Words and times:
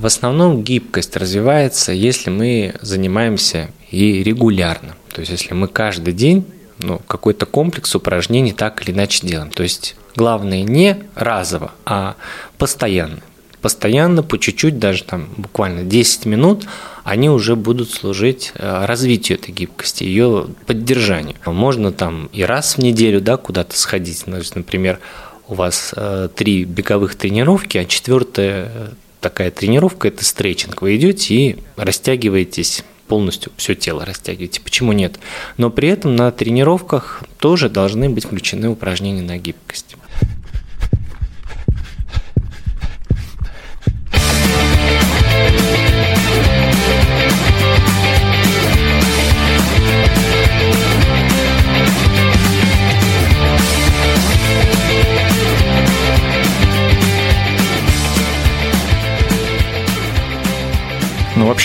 В 0.00 0.06
основном 0.06 0.62
гибкость 0.62 1.14
развивается, 1.18 1.92
если 1.92 2.30
мы 2.30 2.74
занимаемся 2.80 3.68
и 3.90 4.22
регулярно. 4.22 4.96
То 5.12 5.20
есть 5.20 5.30
если 5.30 5.52
мы 5.52 5.68
каждый 5.68 6.14
день 6.14 6.46
ну, 6.78 7.02
какой-то 7.06 7.44
комплекс 7.44 7.94
упражнений 7.94 8.52
так 8.52 8.80
или 8.82 8.92
иначе 8.94 9.26
делаем. 9.26 9.50
То 9.50 9.62
есть 9.62 9.96
главное 10.16 10.62
не 10.62 10.96
разово, 11.14 11.72
а 11.84 12.16
постоянно. 12.56 13.20
Постоянно, 13.60 14.22
по 14.22 14.38
чуть-чуть, 14.38 14.78
даже 14.78 15.04
там 15.04 15.28
буквально 15.36 15.82
10 15.82 16.24
минут, 16.24 16.64
они 17.04 17.28
уже 17.28 17.54
будут 17.54 17.90
служить 17.90 18.52
э, 18.54 18.86
развитию 18.86 19.36
этой 19.36 19.50
гибкости, 19.50 20.04
ее 20.04 20.46
поддержанию. 20.64 21.36
Можно 21.44 21.92
там 21.92 22.30
и 22.32 22.42
раз 22.42 22.76
в 22.76 22.78
неделю 22.78 23.20
да, 23.20 23.36
куда-то 23.36 23.76
сходить. 23.78 24.24
То 24.24 24.38
есть, 24.38 24.56
например, 24.56 24.98
у 25.46 25.52
вас 25.52 25.92
э, 25.94 26.30
три 26.34 26.64
беговых 26.64 27.16
тренировки, 27.16 27.76
а 27.76 27.84
четвертая 27.84 28.72
э, 28.74 28.88
такая 29.20 29.50
тренировка– 29.50 30.08
это 30.08 30.24
стретчинг. 30.24 30.82
Вы 30.82 30.96
идете 30.96 31.34
и 31.34 31.58
растягиваетесь 31.76 32.84
полностью 33.10 33.52
все 33.56 33.74
тело 33.74 34.04
растягиваете. 34.04 34.60
Почему 34.60 34.92
нет? 34.92 35.18
Но 35.56 35.68
при 35.70 35.88
этом 35.88 36.14
на 36.14 36.30
тренировках 36.30 37.24
тоже 37.38 37.68
должны 37.68 38.08
быть 38.08 38.24
включены 38.24 38.68
упражнения 38.68 39.22
на 39.22 39.36
гибкость. 39.36 39.96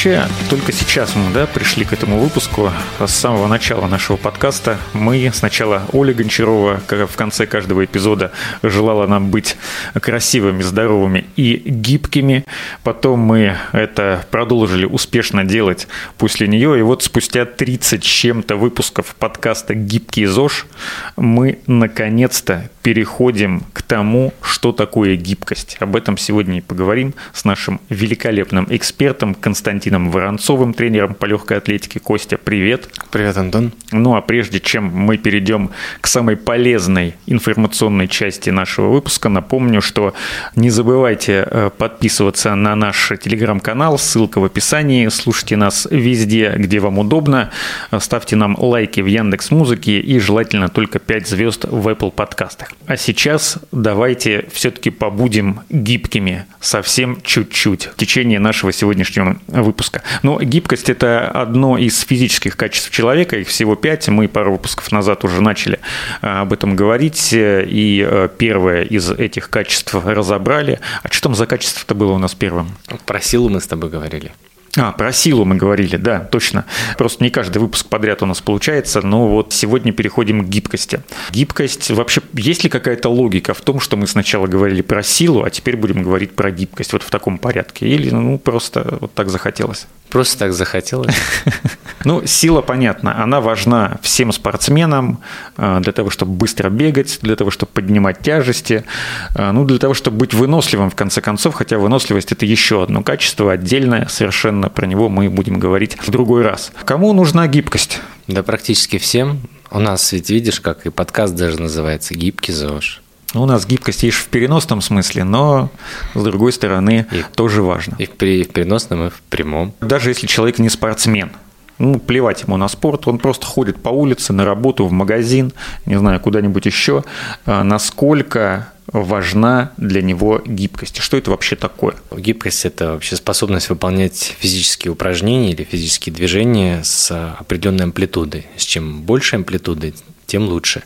Вообще, 0.06 0.32
только 0.50 0.72
сейчас 0.72 1.16
мы 1.16 1.32
да, 1.34 1.48
пришли 1.48 1.84
к 1.84 1.94
этому 1.94 2.20
выпуску. 2.20 2.72
С 3.00 3.12
самого 3.12 3.48
начала 3.48 3.88
нашего 3.88 4.18
подкаста 4.18 4.78
мы 4.94 5.32
сначала 5.34 5.84
Оля 5.94 6.14
Гончарова 6.14 6.80
в 6.88 7.16
конце 7.16 7.46
каждого 7.48 7.86
эпизода 7.86 8.32
желала 8.62 9.08
нам 9.08 9.32
быть 9.32 9.58
красивыми, 10.00 10.62
здоровыми 10.62 11.26
и 11.36 11.62
гибкими. 11.66 12.46
Потом 12.84 13.20
мы 13.20 13.58
это 13.72 14.26
продолжили 14.30 14.86
успешно 14.86 15.44
делать 15.44 15.88
после 16.18 16.48
нее. 16.48 16.78
И 16.78 16.82
вот 16.82 17.04
спустя 17.04 17.46
30 17.46 18.04
с 18.04 18.08
чем-то 18.08 18.58
выпусков 18.58 19.16
подкаста 19.16 19.74
«Гибкий 19.74 20.26
ЗОЖ» 20.26 20.68
мы 21.16 21.60
наконец-то 21.68 22.70
переходим 22.84 23.64
к 23.74 23.82
тому, 23.82 24.32
что 24.42 24.72
такое 24.72 25.16
гибкость. 25.16 25.78
Об 25.80 25.96
этом 25.96 26.18
сегодня 26.18 26.60
и 26.60 26.62
поговорим 26.62 27.16
с 27.34 27.44
нашим 27.44 27.82
великолепным 27.90 28.68
экспертом 28.70 29.34
Константином 29.34 29.95
Константином 29.96 30.12
Воронцовым, 30.12 30.74
тренером 30.74 31.14
по 31.14 31.26
легкой 31.26 31.58
атлетике. 31.58 32.00
Костя, 32.00 32.38
привет. 32.38 32.90
Привет, 33.12 33.38
Антон. 33.38 33.72
Ну 33.92 34.16
а 34.16 34.22
прежде 34.22 34.60
чем 34.60 34.86
мы 34.86 35.18
перейдем 35.18 35.72
к 36.02 36.08
самой 36.08 36.36
полезной 36.36 37.16
информационной 37.28 38.08
части 38.08 38.50
нашего 38.50 38.90
выпуска, 38.90 39.30
напомню, 39.30 39.82
что 39.82 40.14
не 40.56 40.70
забывайте 40.70 41.48
э, 41.50 41.70
подписываться 41.78 42.56
на 42.56 42.76
наш 42.76 43.12
телеграм-канал, 43.22 43.98
ссылка 43.98 44.40
в 44.40 44.44
описании, 44.44 45.08
слушайте 45.08 45.56
нас 45.56 45.88
везде, 45.90 46.54
где 46.58 46.80
вам 46.80 47.00
удобно, 47.00 47.52
ставьте 47.98 48.36
нам 48.36 48.58
лайки 48.60 49.00
в 49.02 49.06
Яндекс 49.06 49.52
Музыке 49.52 50.00
и 50.00 50.20
желательно 50.20 50.68
только 50.68 51.00
5 51.00 51.28
звезд 51.28 51.66
в 51.66 51.88
Apple 51.88 52.12
подкастах. 52.12 52.74
А 52.86 52.98
сейчас 52.98 53.60
давайте 53.72 54.46
все-таки 54.52 54.90
побудем 54.90 55.62
гибкими 55.70 56.46
совсем 56.60 57.22
чуть-чуть 57.24 57.86
в 57.86 57.96
течение 57.96 58.40
нашего 58.40 58.74
сегодняшнего 58.74 59.38
выпуска. 59.48 59.75
Но 60.24 60.40
гибкость– 60.42 60.90
это 60.90 61.28
одно 61.28 61.78
из 61.78 62.00
физических 62.02 62.58
качеств 62.58 62.92
человека, 62.92 63.38
их 63.38 63.48
всего 63.48 63.76
пять. 63.76 64.08
Мы 64.08 64.28
пару 64.28 64.54
выпусков 64.54 64.92
назад 64.92 65.24
уже 65.24 65.42
начали 65.42 65.80
а, 66.22 66.42
об 66.42 66.54
этом 66.54 66.76
говорить, 66.76 67.30
и 67.34 68.06
а, 68.06 68.28
первое 68.28 68.84
из 68.84 69.12
этих 69.12 69.50
качеств 69.50 69.94
разобрали. 69.94 70.80
А 71.04 71.12
что 71.12 71.24
там 71.24 71.36
за 71.36 71.46
качество-то 71.46 71.96
было 71.96 72.14
у 72.14 72.18
нас 72.18 72.36
первым? 72.36 72.76
Про 73.06 73.22
силу 73.22 73.50
мы 73.50 73.62
с 73.62 73.68
тобой 73.68 73.90
говорили. 73.90 74.32
А, 74.78 74.92
про 74.92 75.14
силу 75.14 75.46
мы 75.46 75.56
говорили, 75.56 75.96
да, 75.96 76.20
точно. 76.20 76.66
Просто 76.98 77.24
не 77.24 77.30
каждый 77.30 77.60
выпуск 77.60 77.88
подряд 77.88 78.22
у 78.24 78.26
нас 78.26 78.42
получается, 78.42 79.02
но 79.02 79.28
вот 79.28 79.54
сегодня 79.54 79.94
переходим 79.94 80.46
к 80.46 80.50
гибкости. 80.50 81.02
Гибкость, 81.32 81.92
вообще, 81.92 82.22
есть 82.34 82.64
ли 82.64 82.70
какая-то 82.70 83.10
логика 83.10 83.54
в 83.54 83.62
том, 83.62 83.80
что 83.80 83.96
мы 83.96 84.08
сначала 84.08 84.48
говорили 84.48 84.82
про 84.82 85.02
силу, 85.02 85.44
а 85.44 85.50
теперь 85.50 85.78
будем 85.78 86.04
говорить 86.04 86.36
про 86.36 86.52
гибкость 86.52 86.94
вот 86.94 87.04
в 87.04 87.10
таком 87.10 87.38
порядке? 87.38 87.88
Или, 87.88 88.10
ну, 88.10 88.38
просто 88.38 88.98
вот 89.00 89.14
так 89.14 89.30
захотелось? 89.30 89.88
Просто 90.10 90.40
так 90.40 90.54
захотелось. 90.54 91.16
Ну, 92.04 92.22
сила, 92.28 92.62
понятно, 92.62 93.20
она 93.24 93.42
важна 93.42 93.98
всем 94.04 94.32
спортсменам 94.32 95.22
э, 95.58 95.80
для 95.82 95.92
того, 95.92 96.12
чтобы 96.12 96.34
быстро 96.34 96.70
бегать, 96.70 97.18
для 97.24 97.36
того, 97.36 97.50
чтобы 97.50 97.72
поднимать 97.72 98.20
тяжести, 98.20 98.86
э, 99.34 99.52
ну, 99.52 99.66
для 99.66 99.80
того, 99.80 99.96
чтобы 99.96 100.18
быть 100.18 100.36
выносливым, 100.36 100.92
в 100.92 100.96
конце 100.96 101.22
концов, 101.22 101.56
хотя 101.56 101.80
выносливость– 101.80 102.32
это 102.32 102.46
еще 102.46 102.84
одно 102.84 103.02
качество 103.02 103.52
отдельное, 103.52 104.08
совершенно 104.08 104.70
про 104.70 104.86
него 104.86 105.10
мы 105.10 105.32
будем 105.32 105.58
говорить 105.58 105.98
в 106.00 106.12
другой 106.12 106.44
раз. 106.44 106.72
Кому 106.86 107.12
нужна 107.12 107.48
гибкость? 107.48 108.00
Да 108.28 108.44
практически 108.44 109.00
всем. 109.00 109.40
У 109.72 109.80
нас 109.80 110.12
ведь, 110.12 110.30
видишь, 110.30 110.60
как 110.60 110.86
и 110.86 110.92
подкаст 110.92 111.34
даже 111.34 111.60
называется 111.60 112.14
«Гибкий 112.14 112.54
ЗОЖ». 112.54 113.02
Ну, 113.36 113.44
у 113.44 113.46
нас 113.46 113.66
гибкость 113.66 114.04
есть 114.04 114.16
в 114.16 114.28
переносном 114.28 114.80
смысле, 114.80 115.26
но 115.26 115.70
с 116.14 116.24
другой 116.24 116.54
стороны 116.54 117.06
и, 117.12 117.22
тоже 117.36 117.62
важно. 117.64 117.96
И 117.98 118.06
в 118.06 118.12
переносном, 118.12 119.08
и 119.08 119.10
в 119.10 119.22
прямом. 119.30 119.74
Даже 119.82 120.10
если 120.10 120.26
человек 120.26 120.58
не 120.58 120.70
спортсмен, 120.70 121.34
ну, 121.78 122.00
плевать 122.00 122.44
ему 122.44 122.56
на 122.56 122.70
спорт, 122.70 123.10
он 123.10 123.18
просто 123.18 123.46
ходит 123.46 123.84
по 123.84 123.90
улице, 123.90 124.32
на 124.32 124.46
работу, 124.46 124.86
в 124.86 124.94
магазин, 124.94 125.52
не 125.86 126.00
знаю, 126.00 126.22
куда-нибудь 126.22 126.66
еще. 126.66 127.04
А 127.46 127.66
насколько 127.66 128.70
важна 128.88 129.74
для 129.76 130.02
него 130.02 130.42
гибкость? 130.46 131.02
Что 131.02 131.18
это 131.18 131.32
вообще 131.32 131.58
такое? 131.58 131.96
Гибкость– 132.16 132.64
это 132.64 132.94
вообще 132.94 133.18
способность 133.18 133.68
выполнять 133.68 134.34
физические 134.40 134.94
упражнения 134.94 135.52
или 135.52 135.66
физические 135.66 136.16
движения 136.16 136.86
с 136.86 137.12
определенной 137.38 137.84
амплитудой. 137.84 138.48
С 138.56 138.64
чем 138.64 139.02
больше 139.02 139.36
амплитуды, 139.36 139.94
тем 140.26 140.48
лучше. 140.48 140.84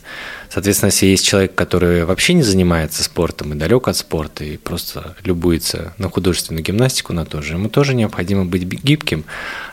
Соответственно, 0.50 0.88
если 0.88 1.06
есть 1.06 1.24
человек, 1.24 1.54
который 1.54 2.04
вообще 2.04 2.34
не 2.34 2.42
занимается 2.42 3.04
спортом 3.04 3.52
и 3.52 3.56
далек 3.56 3.86
от 3.86 3.96
спорта, 3.96 4.44
и 4.44 4.56
просто 4.56 5.14
любуется 5.22 5.94
на 5.96 6.10
художественную 6.10 6.64
гимнастику, 6.64 7.12
на 7.12 7.24
то 7.24 7.40
же, 7.40 7.54
ему 7.54 7.68
тоже 7.68 7.94
необходимо 7.94 8.44
быть 8.44 8.64
гибким. 8.64 9.24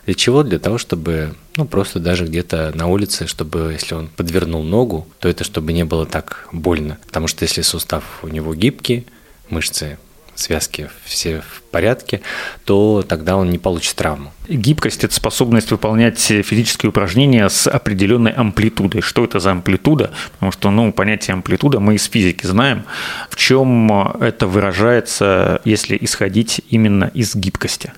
Для 0.06 0.14
чего? 0.14 0.44
Для 0.44 0.60
того, 0.60 0.78
чтобы, 0.78 1.34
ну, 1.56 1.66
просто 1.66 2.00
даже 2.00 2.26
где-то 2.26 2.72
на 2.76 2.88
улице, 2.88 3.26
чтобы, 3.26 3.72
если 3.74 3.96
он 3.96 4.08
подвернул 4.08 4.64
ногу, 4.64 5.08
то 5.20 5.28
это 5.28 5.44
чтобы 5.44 5.74
не 5.74 5.84
было 5.84 6.06
так 6.06 6.48
больно. 6.52 7.00
Потому 7.08 7.28
что 7.28 7.44
если 7.44 7.64
сустав 7.64 8.04
у 8.22 8.28
него 8.28 8.54
гибкий, 8.54 9.08
мышцы 9.50 9.98
связки 10.40 10.90
все 11.04 11.42
в 11.42 11.62
порядке, 11.72 12.22
то 12.66 13.04
тогда 13.08 13.38
он 13.38 13.50
не 13.50 13.58
получит 13.58 13.96
травму. 13.96 14.32
Гибкость– 14.48 15.04
это 15.04 15.14
способность 15.14 15.72
выполнять 15.72 16.20
физические 16.20 16.90
упражнения 16.90 17.50
с 17.50 17.68
определенной 17.68 18.32
амплитудой. 18.32 19.02
Что 19.02 19.26
это 19.26 19.40
за 19.40 19.52
амплитуда? 19.52 20.12
Потому 20.34 20.52
что 20.52 20.72
ну, 20.72 20.92
понятие 20.94 21.34
амплитуда 21.34 21.80
мы 21.80 21.96
из 21.96 22.06
физики 22.06 22.46
знаем. 22.46 22.86
В 23.30 23.36
чем 23.36 23.92
это 24.20 24.48
выражается, 24.48 25.62
если 25.66 25.98
исходить 26.00 26.62
именно 26.70 27.12
из 27.14 27.36
гибкости, 27.36 27.92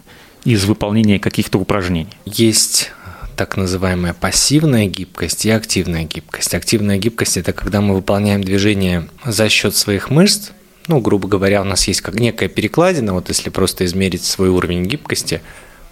из 0.44 0.66
выполнения 0.66 1.20
каких-то 1.20 1.60
упражнений? 1.60 2.10
Есть 2.26 2.92
так 3.40 3.56
называемая 3.56 4.14
пассивная 4.14 4.88
гибкость 4.88 5.46
и 5.46 5.50
активная 5.50 6.04
гибкость. 6.04 6.54
Активная 6.54 6.98
гибкость– 6.98 7.38
это 7.38 7.54
когда 7.54 7.80
мы 7.80 7.96
выполняем 7.96 8.44
движение 8.44 9.08
за 9.24 9.48
счет 9.48 9.78
своих 9.78 10.10
мышц, 10.10 10.52
ну, 10.90 11.00
грубо 11.00 11.28
говоря, 11.28 11.62
у 11.62 11.66
нас 11.66 11.88
есть 11.88 12.02
как 12.02 12.16
некая 12.16 12.50
перекладина, 12.50 13.14
вот 13.14 13.30
если 13.30 13.50
просто 13.50 13.86
измерить 13.86 14.24
свой 14.24 14.50
уровень 14.50 14.84
гибкости, 14.84 15.42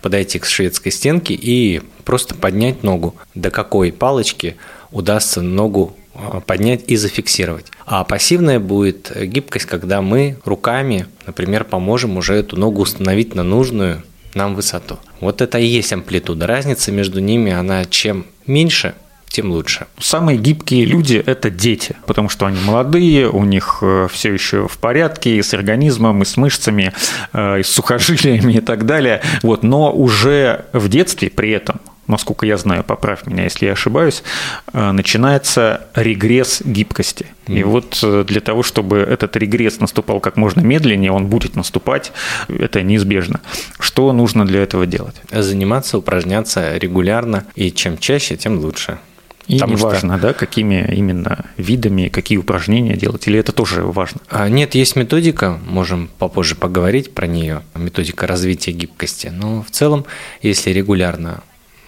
подойти 0.02 0.40
к 0.40 0.46
шведской 0.46 0.92
стенке 0.92 1.34
и 1.34 1.82
просто 2.04 2.36
поднять 2.36 2.84
ногу. 2.84 3.16
До 3.36 3.50
какой 3.50 3.92
палочки 3.92 4.58
удастся 4.92 5.42
ногу 5.42 5.96
а, 6.14 6.40
поднять 6.40 6.84
и 6.88 6.96
зафиксировать. 6.96 7.68
А 7.86 8.04
пассивная 8.04 8.60
будет 8.60 9.12
гибкость, 9.16 9.66
когда 9.66 10.02
мы 10.02 10.38
руками, 10.46 11.08
например, 11.26 11.64
поможем 11.64 12.18
уже 12.18 12.34
эту 12.36 12.58
ногу 12.58 12.82
установить 12.82 13.36
на 13.36 13.44
нужную 13.44 14.04
нам 14.34 14.56
высоту. 14.56 14.98
Вот 15.20 15.42
это 15.42 15.60
и 15.60 15.66
есть 15.66 15.94
амплитуда. 15.94 16.48
Разница 16.48 16.92
между 16.92 17.20
ними, 17.20 17.52
она 17.52 17.86
чем 17.86 18.26
меньше, 18.46 18.96
тем 19.30 19.52
лучше. 19.52 19.88
Самые 20.00 20.38
гибкие 20.38 20.86
люди– 20.86 21.22
это 21.26 21.50
дети, 21.50 21.96
потому 22.06 22.30
что 22.30 22.46
они 22.46 22.60
молодые, 22.66 23.30
у 23.30 23.44
них 23.44 23.80
э, 23.82 24.08
все 24.12 24.34
еще 24.34 24.68
в 24.68 24.78
порядке 24.78 25.38
и 25.38 25.42
с 25.42 25.54
организмом, 25.54 26.22
и 26.22 26.26
с 26.26 26.38
мышцами, 26.38 26.94
э, 27.34 27.60
и 27.60 27.64
с 27.64 27.70
сухожилиями 27.70 28.54
и 28.54 28.62
так 28.62 28.86
далее. 28.86 29.22
Вот. 29.44 29.64
Но 29.64 29.92
уже 29.92 30.66
в 30.74 30.90
детстве 30.90 31.30
при 31.30 31.52
этом 31.52 31.80
насколько 32.08 32.46
я 32.46 32.56
знаю, 32.56 32.86
поправь 32.86 33.26
меня, 33.26 33.44
если 33.44 33.66
я 33.66 33.74
ошибаюсь, 33.74 34.24
э, 34.72 34.92
начинается 34.92 35.88
регресс 35.94 36.62
гибкости. 36.64 37.26
И 37.48 37.64
вот 37.64 38.02
для 38.02 38.40
того, 38.40 38.64
чтобы 38.64 38.98
этот 39.00 39.36
регресс 39.36 39.82
наступал 39.82 40.22
как 40.22 40.38
можно 40.38 40.62
медленнее, 40.62 41.12
он 41.12 41.28
будет 41.28 41.58
наступать, 41.58 42.14
это 42.48 42.82
неизбежно. 42.82 43.42
Что 43.78 44.14
нужно 44.14 44.48
для 44.48 44.64
этого 44.64 44.86
делать? 44.86 45.16
Заниматься, 45.32 45.98
упражняться 45.98 46.78
регулярно, 46.78 47.44
и 47.56 47.72
чем 47.74 47.98
чаще, 47.98 48.38
тем 48.38 48.60
лучше. 48.60 49.00
И 49.48 49.62
не 49.62 49.76
важно, 49.76 50.18
да, 50.18 50.34
какими 50.34 50.94
именно 50.94 51.46
видами, 51.58 52.10
какие 52.10 52.38
упражнения 52.38 52.98
делать, 52.98 53.28
или 53.28 53.40
это 53.40 53.54
тоже 53.54 53.82
важно? 53.84 54.20
А, 54.30 54.50
нет, 54.50 54.76
есть 54.76 54.96
методика, 54.96 55.58
можем 55.66 56.10
попозже 56.20 56.56
поговорить 56.56 57.14
про 57.14 57.28
нее, 57.28 57.62
методика 57.74 58.28
развития 58.28 58.72
гибкости. 58.72 59.28
Но 59.28 59.64
в 59.64 59.72
целом, 59.72 60.06
если 60.42 60.72
регулярно 60.72 61.44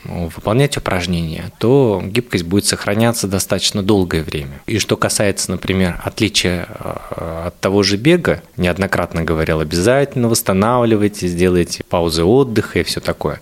выполнять 0.06 0.78
упражнения, 0.78 1.52
то 1.60 2.02
гибкость 2.06 2.46
будет 2.46 2.66
сохраняться 2.66 3.28
достаточно 3.28 3.84
долгое 3.84 4.24
время. 4.24 4.62
И 4.66 4.80
что 4.80 4.96
касается, 4.96 5.52
например, 5.52 6.00
отличия 6.04 6.68
э, 6.70 7.48
от 7.48 7.60
того 7.60 7.84
же 7.84 7.98
бега, 7.98 8.42
неоднократно 8.56 9.24
говорил, 9.24 9.60
обязательно 9.60 10.30
восстанавливайте, 10.30 11.28
сделайте 11.28 11.84
паузы 11.90 12.24
отдыха 12.24 12.80
и 12.80 12.84
все 12.84 13.02
такое 13.02 13.42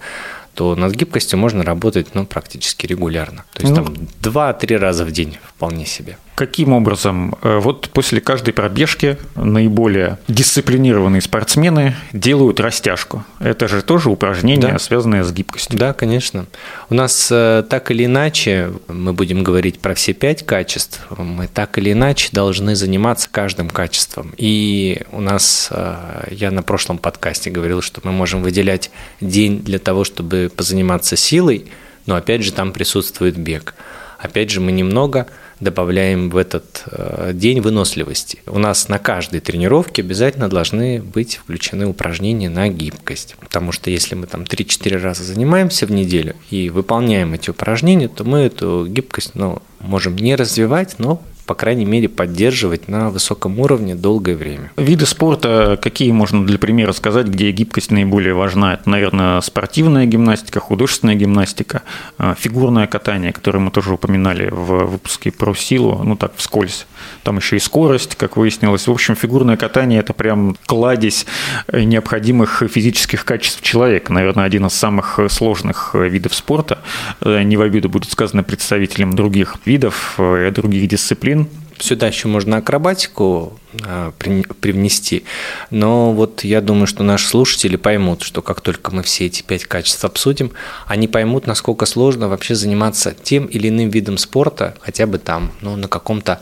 то 0.57 0.75
над 0.75 0.95
гибкостью 0.95 1.37
можно 1.37 1.63
работать 1.63 2.15
ну, 2.15 2.25
практически 2.25 2.87
регулярно. 2.87 3.45
То 3.53 3.61
есть 3.61 3.77
ну, 3.77 3.85
там 3.85 3.93
2-3 4.23 4.77
раза 4.77 5.05
в 5.05 5.11
день 5.11 5.37
вполне 5.43 5.85
себе. 5.85 6.17
Каким 6.37 6.71
образом? 6.71 7.35
Э, 7.41 7.57
вот 7.57 7.89
после 7.89 8.21
каждой 8.21 8.53
пробежки 8.53 9.17
наиболее 9.33 10.19
дисциплинированные 10.27 11.19
спортсмены 11.19 11.95
делают 12.13 12.59
растяжку. 12.59 13.25
Это 13.39 13.67
же 13.67 13.81
тоже 13.81 14.11
упражнение, 14.11 14.73
да. 14.73 14.77
связанное 14.77 15.23
с 15.23 15.31
гибкостью. 15.31 15.79
Да, 15.79 15.93
конечно. 15.93 16.45
У 16.91 16.93
нас 16.93 17.29
э, 17.31 17.63
так 17.67 17.89
или 17.89 18.05
иначе, 18.05 18.71
мы 18.87 19.13
будем 19.13 19.43
говорить 19.43 19.79
про 19.79 19.95
все 19.95 20.13
пять 20.13 20.45
качеств, 20.45 21.07
мы 21.17 21.47
так 21.47 21.79
или 21.79 21.93
иначе 21.93 22.29
должны 22.31 22.75
заниматься 22.75 23.29
каждым 23.31 23.71
качеством. 23.71 24.35
И 24.37 25.01
у 25.11 25.21
нас, 25.21 25.69
э, 25.71 26.27
я 26.29 26.51
на 26.51 26.61
прошлом 26.61 26.99
подкасте 26.99 27.49
говорил, 27.49 27.81
что 27.81 27.99
мы 28.03 28.11
можем 28.11 28.43
выделять 28.43 28.91
день 29.21 29.63
для 29.63 29.79
того, 29.79 30.03
чтобы 30.03 30.51
позаниматься 30.55 31.15
силой, 31.15 31.65
но 32.05 32.15
опять 32.15 32.43
же 32.43 32.53
там 32.53 32.73
присутствует 32.73 33.35
бег. 33.39 33.73
Опять 34.17 34.49
же, 34.49 34.61
мы 34.61 34.71
немного 34.71 35.27
добавляем 35.59 36.29
в 36.29 36.37
этот 36.37 36.83
э, 36.91 37.31
день 37.33 37.61
выносливости. 37.61 38.39
У 38.45 38.59
нас 38.59 38.89
на 38.89 38.99
каждой 38.99 39.39
тренировке 39.39 40.01
обязательно 40.01 40.49
должны 40.49 41.01
быть 41.01 41.37
включены 41.37 41.87
упражнения 41.87 42.49
на 42.49 42.69
гибкость. 42.69 43.35
Потому 43.39 43.71
что 43.71 43.89
если 43.89 44.15
мы 44.15 44.27
там 44.27 44.43
3-4 44.43 44.97
раза 44.97 45.23
занимаемся 45.23 45.85
в 45.85 45.91
неделю 45.91 46.35
и 46.49 46.69
выполняем 46.69 47.33
эти 47.33 47.49
упражнения, 47.49 48.07
то 48.07 48.23
мы 48.23 48.39
эту 48.39 48.87
гибкость 48.87 49.35
ну, 49.35 49.61
можем 49.79 50.15
не 50.15 50.35
развивать, 50.35 50.95
но 50.99 51.21
по 51.47 51.55
крайней 51.55 51.85
мере, 51.85 52.09
поддерживать 52.09 52.89
на 52.89 53.09
высоком 53.09 53.57
уровне 53.59 53.95
долгое 53.95 54.35
время. 54.35 54.71
Виды 54.75 55.05
спорта, 55.05 55.79
какие 55.81 56.11
можно 56.11 56.45
для 56.45 56.59
примера 56.59 56.91
сказать, 56.91 57.27
где 57.27 57.51
гибкость 57.51 57.89
наиболее 57.89 58.33
важна? 58.33 58.73
Это, 58.73 58.89
наверное, 58.89 59.39
спортивная 59.39 60.05
гимнастика, 60.05 60.59
художественная 60.59 61.15
гимнастика, 61.15 61.83
а, 62.17 62.35
фигурное 62.35 62.85
катание, 62.85 63.31
которое 63.31 63.59
мы 63.59 63.71
тоже 63.71 63.93
упоминали 63.93 64.49
в 64.49 64.85
выпуске 64.87 65.31
про 65.31 65.55
силу, 65.55 66.01
ну 66.03 66.17
так, 66.17 66.33
вскользь. 66.35 66.85
Там 67.23 67.37
еще 67.37 67.55
и 67.55 67.59
скорость, 67.59 68.15
как 68.15 68.35
выяснилось. 68.35 68.87
В 68.87 68.91
общем, 68.91 69.15
фигурное 69.15 69.55
катание– 69.55 69.99
это 70.01 70.13
прям 70.13 70.57
кладезь 70.65 71.25
необходимых 71.71 72.61
физических 72.69 73.23
качеств 73.23 73.61
человека. 73.61 74.11
Наверное, 74.11 74.43
один 74.43 74.65
из 74.65 74.73
самых 74.73 75.17
сложных 75.29 75.95
видов 75.95 76.35
спорта. 76.35 76.79
Не 77.23 77.55
в 77.55 77.61
обиду 77.61 77.87
будет 77.87 78.11
сказано 78.11 78.43
представителям 78.43 79.15
других 79.15 79.55
видов, 79.65 80.15
э, 80.17 80.51
других 80.51 80.89
дисциплин. 80.89 81.36
Сюда 81.79 82.07
еще 82.07 82.27
можно 82.27 82.57
акробатику 82.57 83.59
а, 83.85 84.11
привнести, 84.11 85.23
но 85.69 86.11
вот 86.11 86.43
я 86.43 86.61
думаю, 86.61 86.87
что 86.87 87.03
наши 87.03 87.27
слушатели 87.27 87.75
поймут, 87.75 88.23
что 88.23 88.41
как 88.41 88.61
только 88.61 88.93
мы 88.93 89.03
все 89.03 89.27
эти 89.27 89.43
пять 89.43 89.65
качеств 89.65 90.03
обсудим, 90.03 90.51
они 90.87 91.07
поймут, 91.07 91.45
насколько 91.45 91.85
сложно 91.85 92.29
вообще 92.29 92.55
заниматься 92.55 93.15
тем 93.21 93.45
или 93.45 93.69
иным 93.69 93.89
видом 93.89 94.17
спорта, 94.17 94.75
хотя 94.81 95.05
бы 95.05 95.19
там, 95.19 95.51
ну, 95.61 95.75
на 95.75 95.87
каком-то 95.87 96.39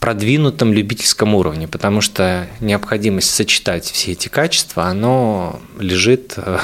продвинутом 0.00 0.72
любительском 0.72 1.34
уровне, 1.34 1.66
потому 1.66 2.00
что 2.00 2.46
необходимость 2.60 3.30
сочетать 3.30 3.84
все 3.84 4.12
эти 4.12 4.28
качества, 4.28 4.84
оно 4.84 5.60
лежит 5.78 6.34
э, 6.36 6.58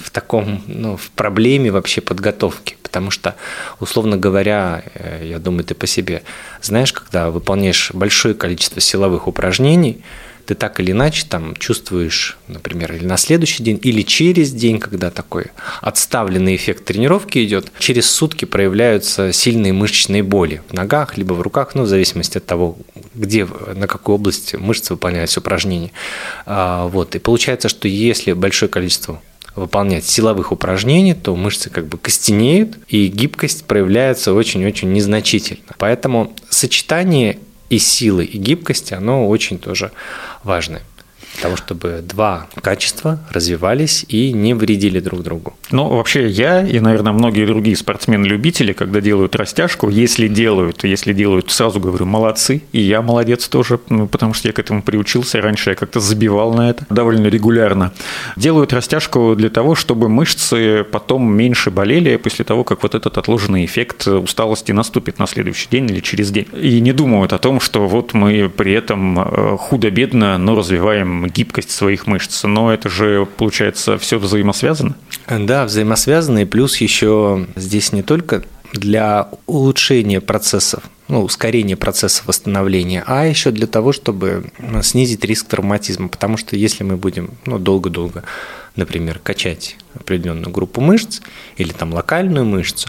в 0.00 0.10
таком, 0.10 0.62
ну, 0.66 0.96
в 0.96 1.10
проблеме 1.10 1.70
вообще 1.70 2.00
подготовки. 2.00 2.76
Потому 2.82 3.10
что, 3.10 3.36
условно 3.80 4.16
говоря, 4.16 4.82
э, 4.94 5.26
я 5.26 5.38
думаю, 5.38 5.64
ты 5.64 5.74
по 5.74 5.86
себе 5.86 6.22
знаешь, 6.60 6.92
когда 6.92 7.30
выполняешь 7.30 7.92
большое 7.92 8.34
количество 8.34 8.80
силовых 8.80 9.28
упражнений, 9.28 10.02
ты 10.44 10.54
так 10.54 10.80
или 10.80 10.92
иначе 10.92 11.24
там 11.28 11.56
чувствуешь, 11.56 12.38
например, 12.48 12.92
или 12.94 13.04
на 13.04 13.16
следующий 13.16 13.62
день, 13.62 13.78
или 13.82 14.02
через 14.02 14.52
день, 14.52 14.78
когда 14.78 15.10
такой 15.10 15.46
отставленный 15.80 16.56
эффект 16.56 16.84
тренировки 16.84 17.44
идет, 17.44 17.72
через 17.78 18.10
сутки 18.10 18.44
проявляются 18.44 19.32
сильные 19.32 19.72
мышечные 19.72 20.22
боли 20.22 20.62
в 20.68 20.72
ногах, 20.72 21.16
либо 21.16 21.34
в 21.34 21.40
руках, 21.40 21.74
ну, 21.74 21.82
в 21.82 21.88
зависимости 21.88 22.38
от 22.38 22.46
того, 22.46 22.76
где, 23.14 23.46
на 23.46 23.86
какой 23.86 24.16
области 24.16 24.56
мышц 24.56 24.90
выполняются 24.90 25.40
упражнения. 25.40 25.92
А, 26.46 26.86
вот. 26.86 27.14
И 27.14 27.18
получается, 27.18 27.68
что 27.68 27.88
если 27.88 28.32
большое 28.32 28.70
количество 28.70 29.20
выполнять 29.54 30.04
силовых 30.04 30.52
упражнений, 30.52 31.14
то 31.14 31.36
мышцы 31.36 31.70
как 31.70 31.86
бы 31.86 31.98
костенеют, 31.98 32.78
и 32.88 33.08
гибкость 33.08 33.64
проявляется 33.64 34.32
очень-очень 34.32 34.92
незначительно. 34.92 35.74
Поэтому 35.78 36.34
сочетание 36.48 37.38
и 37.72 37.78
силы, 37.78 38.26
и 38.26 38.36
гибкости, 38.36 38.92
оно 38.92 39.26
очень 39.26 39.58
тоже 39.58 39.92
важное 40.44 40.82
того, 41.40 41.56
чтобы 41.56 42.02
два 42.02 42.46
качества 42.60 43.18
развивались 43.30 44.04
и 44.08 44.32
не 44.32 44.54
вредили 44.54 45.00
друг 45.00 45.22
другу. 45.22 45.54
Ну, 45.70 45.88
вообще 45.88 46.28
я 46.28 46.66
и, 46.66 46.78
наверное, 46.80 47.12
многие 47.12 47.46
другие 47.46 47.76
спортсмены-любители, 47.76 48.72
когда 48.72 49.00
делают 49.00 49.36
растяжку, 49.36 49.88
если 49.88 50.28
делают, 50.28 50.84
если 50.84 51.12
делают, 51.12 51.50
сразу 51.50 51.80
говорю, 51.80 52.06
молодцы, 52.06 52.62
и 52.72 52.80
я 52.80 53.02
молодец 53.02 53.48
тоже, 53.48 53.80
ну, 53.88 54.06
потому 54.06 54.34
что 54.34 54.48
я 54.48 54.52
к 54.52 54.58
этому 54.58 54.82
приучился, 54.82 55.40
раньше 55.40 55.70
я 55.70 55.76
как-то 55.76 56.00
забивал 56.00 56.52
на 56.52 56.70
это 56.70 56.84
довольно 56.90 57.26
регулярно. 57.28 57.92
Делают 58.36 58.72
растяжку 58.72 59.34
для 59.36 59.50
того, 59.50 59.74
чтобы 59.74 60.08
мышцы 60.08 60.84
потом 60.90 61.32
меньше 61.32 61.70
болели 61.70 62.16
после 62.16 62.44
того, 62.44 62.64
как 62.64 62.82
вот 62.82 62.94
этот 62.94 63.18
отложенный 63.18 63.64
эффект 63.64 64.06
усталости 64.06 64.72
наступит 64.72 65.18
на 65.18 65.26
следующий 65.26 65.68
день 65.70 65.90
или 65.90 66.00
через 66.00 66.30
день. 66.30 66.46
И 66.60 66.80
не 66.80 66.92
думают 66.92 67.32
о 67.32 67.38
том, 67.38 67.60
что 67.60 67.86
вот 67.86 68.14
мы 68.14 68.48
при 68.48 68.72
этом 68.72 69.18
э, 69.18 69.56
худо-бедно, 69.58 70.38
но 70.38 70.54
развиваем 70.54 71.21
гибкость 71.28 71.70
своих 71.70 72.06
мышц. 72.06 72.44
Но 72.44 72.72
это 72.72 72.88
же, 72.88 73.26
получается, 73.36 73.98
все 73.98 74.18
взаимосвязано? 74.18 74.96
Да, 75.28 75.64
взаимосвязано. 75.64 76.40
И 76.40 76.44
плюс 76.44 76.76
еще 76.78 77.46
здесь 77.56 77.92
не 77.92 78.02
только 78.02 78.44
для 78.72 79.28
улучшения 79.46 80.20
процессов, 80.20 80.82
ну, 81.08 81.22
ускорения 81.22 81.76
процесса 81.76 82.22
восстановления, 82.26 83.04
а 83.06 83.26
еще 83.26 83.50
для 83.50 83.66
того, 83.66 83.92
чтобы 83.92 84.44
снизить 84.82 85.24
риск 85.24 85.46
травматизма. 85.48 86.08
Потому 86.08 86.36
что 86.36 86.56
если 86.56 86.84
мы 86.84 86.96
будем 86.96 87.32
ну, 87.44 87.58
долго-долго, 87.58 88.24
например, 88.76 89.18
качать 89.18 89.76
определенную 89.94 90.50
группу 90.50 90.80
мышц 90.80 91.20
или 91.56 91.72
там 91.72 91.92
локальную 91.92 92.46
мышцу, 92.46 92.88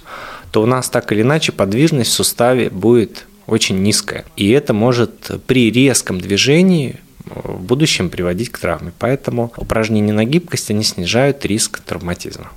то 0.51 0.61
у 0.61 0.65
нас 0.65 0.89
так 0.89 1.11
или 1.11 1.21
иначе 1.21 1.51
подвижность 1.51 2.11
в 2.11 2.13
суставе 2.13 2.69
будет 2.69 3.25
очень 3.47 3.81
низкая. 3.81 4.25
И 4.37 4.49
это 4.51 4.73
может 4.73 5.31
при 5.47 5.69
резком 5.71 6.21
движении 6.21 6.99
в 7.25 7.61
будущем 7.61 8.09
приводить 8.09 8.49
к 8.49 8.59
травме. 8.59 8.91
Поэтому 8.99 9.51
упражнения 9.57 10.13
на 10.13 10.25
гибкость, 10.25 10.71
они 10.71 10.83
снижают 10.83 11.45
риск 11.45 11.79
травматизма. 11.79 12.51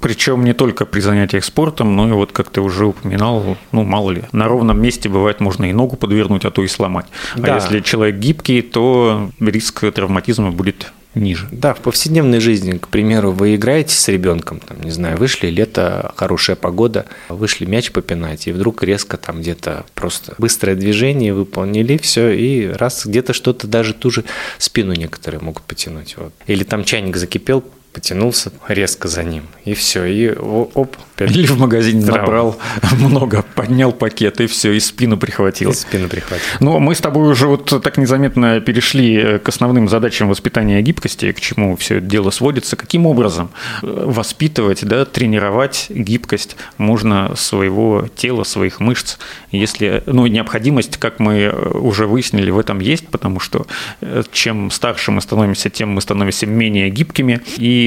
Причем 0.00 0.44
не 0.44 0.52
только 0.52 0.84
при 0.84 1.00
занятиях 1.00 1.44
спортом, 1.44 1.96
но 1.96 2.08
и 2.08 2.12
вот, 2.12 2.30
как 2.30 2.50
ты 2.50 2.60
уже 2.60 2.86
упоминал, 2.86 3.56
ну, 3.72 3.82
мало 3.82 4.10
ли, 4.10 4.24
на 4.32 4.46
ровном 4.46 4.80
месте 4.80 5.08
бывает 5.08 5.40
можно 5.40 5.64
и 5.64 5.72
ногу 5.72 5.96
подвернуть, 5.96 6.44
а 6.44 6.50
то 6.50 6.62
и 6.62 6.68
сломать. 6.68 7.06
А 7.34 7.40
да. 7.40 7.52
А 7.52 7.54
если 7.56 7.80
человек 7.80 8.16
гибкий, 8.16 8.62
то 8.62 9.30
риск 9.40 9.80
травматизма 9.92 10.50
будет 10.50 10.92
ниже. 11.16 11.48
Да, 11.50 11.74
в 11.74 11.80
повседневной 11.80 12.40
жизни, 12.40 12.78
к 12.78 12.88
примеру, 12.88 13.32
вы 13.32 13.56
играете 13.56 13.94
с 13.94 14.08
ребенком, 14.08 14.60
там, 14.60 14.80
не 14.82 14.90
знаю, 14.90 15.16
вышли, 15.16 15.48
лето, 15.48 16.12
хорошая 16.16 16.56
погода, 16.56 17.06
вышли 17.28 17.64
мяч 17.64 17.90
попинать, 17.90 18.46
и 18.46 18.52
вдруг 18.52 18.82
резко 18.82 19.16
там 19.16 19.40
где-то 19.40 19.84
просто 19.94 20.34
быстрое 20.38 20.76
движение 20.76 21.32
выполнили, 21.32 21.96
все, 21.96 22.30
и 22.30 22.66
раз 22.68 23.06
где-то 23.06 23.32
что-то, 23.32 23.66
даже 23.66 23.94
ту 23.94 24.10
же 24.10 24.24
спину 24.58 24.92
некоторые 24.92 25.40
могут 25.40 25.62
потянуть. 25.64 26.16
Вот. 26.16 26.32
Или 26.46 26.64
там 26.64 26.84
чайник 26.84 27.16
закипел, 27.16 27.64
потянулся 27.96 28.52
резко 28.68 29.08
за 29.08 29.24
ним, 29.24 29.44
и 29.64 29.72
все, 29.72 30.04
и 30.04 30.28
оп. 30.28 30.98
Или 31.18 31.46
в 31.46 31.58
магазине 31.58 32.04
травма. 32.04 32.20
набрал 32.20 32.58
много, 33.00 33.42
поднял 33.54 33.90
пакет, 33.90 34.38
и 34.42 34.46
все, 34.46 34.72
и 34.72 34.80
спину 34.80 35.16
прихватил. 35.16 35.70
И 35.70 35.72
спину 35.72 36.06
прихватил. 36.10 36.44
Ну, 36.60 36.78
мы 36.78 36.94
с 36.94 37.00
тобой 37.00 37.30
уже 37.30 37.46
вот 37.46 37.82
так 37.82 37.96
незаметно 37.96 38.60
перешли 38.60 39.38
к 39.38 39.48
основным 39.48 39.88
задачам 39.88 40.28
воспитания 40.28 40.82
гибкости, 40.82 41.32
к 41.32 41.40
чему 41.40 41.74
все 41.76 41.96
это 41.96 42.06
дело 42.06 42.28
сводится. 42.28 42.76
Каким 42.76 43.06
образом 43.06 43.50
воспитывать, 43.80 44.84
да, 44.84 45.06
тренировать 45.06 45.86
гибкость 45.88 46.56
можно 46.76 47.34
своего 47.34 48.10
тела, 48.14 48.44
своих 48.44 48.78
мышц, 48.78 49.16
если, 49.52 50.02
ну, 50.04 50.26
необходимость, 50.26 50.98
как 50.98 51.18
мы 51.18 51.48
уже 51.72 52.06
выяснили, 52.06 52.50
в 52.50 52.58
этом 52.58 52.80
есть, 52.80 53.08
потому 53.08 53.40
что 53.40 53.66
э, 54.02 54.22
чем 54.32 54.70
старше 54.70 55.12
мы 55.12 55.22
становимся, 55.22 55.70
тем 55.70 55.92
мы 55.92 56.02
становимся 56.02 56.44
менее 56.44 56.90
гибкими, 56.90 57.40
и 57.56 57.85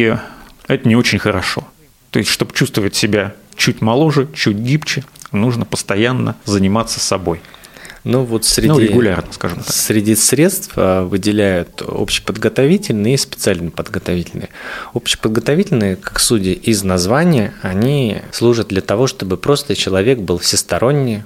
это 0.68 0.88
не 0.88 0.96
очень 0.96 1.20
хорошо. 1.20 1.68
То 2.12 2.20
есть, 2.20 2.32
чтобы 2.32 2.54
чувствовать 2.54 2.96
себя 2.96 3.36
чуть 3.56 3.82
моложе, 3.82 4.28
чуть 4.34 4.58
гибче, 4.58 5.04
нужно 5.32 5.66
постоянно 5.66 6.36
заниматься 6.46 7.00
собой. 7.00 7.42
Ну 8.06 8.24
вот 8.24 8.46
среди, 8.46 8.70
ну, 8.70 8.80
регулярно, 8.80 9.32
скажем 9.34 9.60
так. 9.60 9.74
Среди 9.74 10.16
средств 10.16 10.72
а, 10.78 11.06
выделяют 11.06 11.84
общеподготовительные 11.86 13.16
и 13.16 13.18
специально 13.18 13.72
подготовительные. 13.72 14.50
Общеподготовительные, 14.94 15.98
как 15.98 16.20
судя 16.20 16.52
из 16.52 16.84
названия, 16.84 17.54
они 17.62 18.22
служат 18.32 18.70
для 18.70 18.82
того, 18.82 19.08
чтобы 19.08 19.36
просто 19.36 19.76
человек 19.76 20.20
был 20.20 20.38
всесторонне 20.38 21.26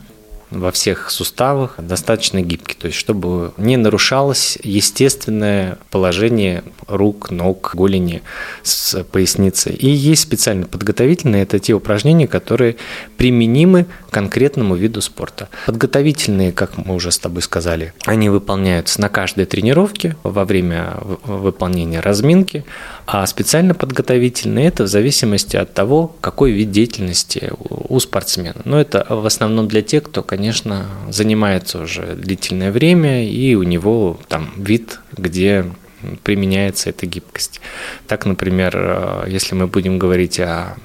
во 0.53 0.71
всех 0.71 1.09
суставах 1.09 1.75
достаточно 1.77 2.41
гибкий, 2.41 2.75
то 2.75 2.87
есть 2.87 2.97
чтобы 2.97 3.53
не 3.57 3.77
нарушалось 3.77 4.57
естественное 4.63 5.77
положение 5.89 6.63
рук, 6.87 7.31
ног, 7.31 7.71
голени 7.73 8.21
с 8.61 9.03
поясницы. 9.03 9.71
И 9.71 9.89
есть 9.89 10.21
специально 10.21 10.65
подготовительные, 10.65 11.43
это 11.43 11.59
те 11.59 11.73
упражнения, 11.73 12.27
которые 12.27 12.77
применимы 13.17 13.85
к 14.09 14.13
конкретному 14.13 14.75
виду 14.75 15.01
спорта. 15.01 15.49
Подготовительные, 15.65 16.51
как 16.51 16.77
мы 16.77 16.95
уже 16.95 17.11
с 17.11 17.19
тобой 17.19 17.41
сказали, 17.41 17.93
они 18.05 18.29
выполняются 18.29 19.01
на 19.01 19.09
каждой 19.09 19.45
тренировке 19.45 20.15
во 20.23 20.45
время 20.45 20.97
выполнения 21.25 21.99
разминки, 21.99 22.63
а 23.05 23.25
специально 23.27 23.73
подготовительные– 23.73 24.67
это 24.67 24.83
в 24.83 24.87
зависимости 24.87 25.57
от 25.57 25.73
того, 25.73 26.15
какой 26.21 26.51
вид 26.51 26.71
деятельности 26.71 27.51
у 27.59 27.99
спортсмена. 27.99 28.61
Но 28.65 28.79
это 28.79 29.05
в 29.09 29.25
основном 29.25 29.67
для 29.67 29.81
тех, 29.81 30.03
кто, 30.03 30.23
конечно, 30.23 30.85
занимается 31.09 31.81
уже 31.81 32.15
длительное 32.15 32.71
время, 32.71 33.27
и 33.29 33.55
у 33.55 33.63
него 33.63 34.19
там 34.29 34.53
вид, 34.57 34.99
где 35.17 35.65
применяется 36.23 36.89
эта 36.89 37.05
гибкость. 37.05 37.61
Так, 38.07 38.25
например, 38.25 38.73
э, 38.75 39.25
если 39.27 39.55
мы 39.55 39.67
будем 39.67 39.99
говорить 39.99 40.39
о 40.39 40.75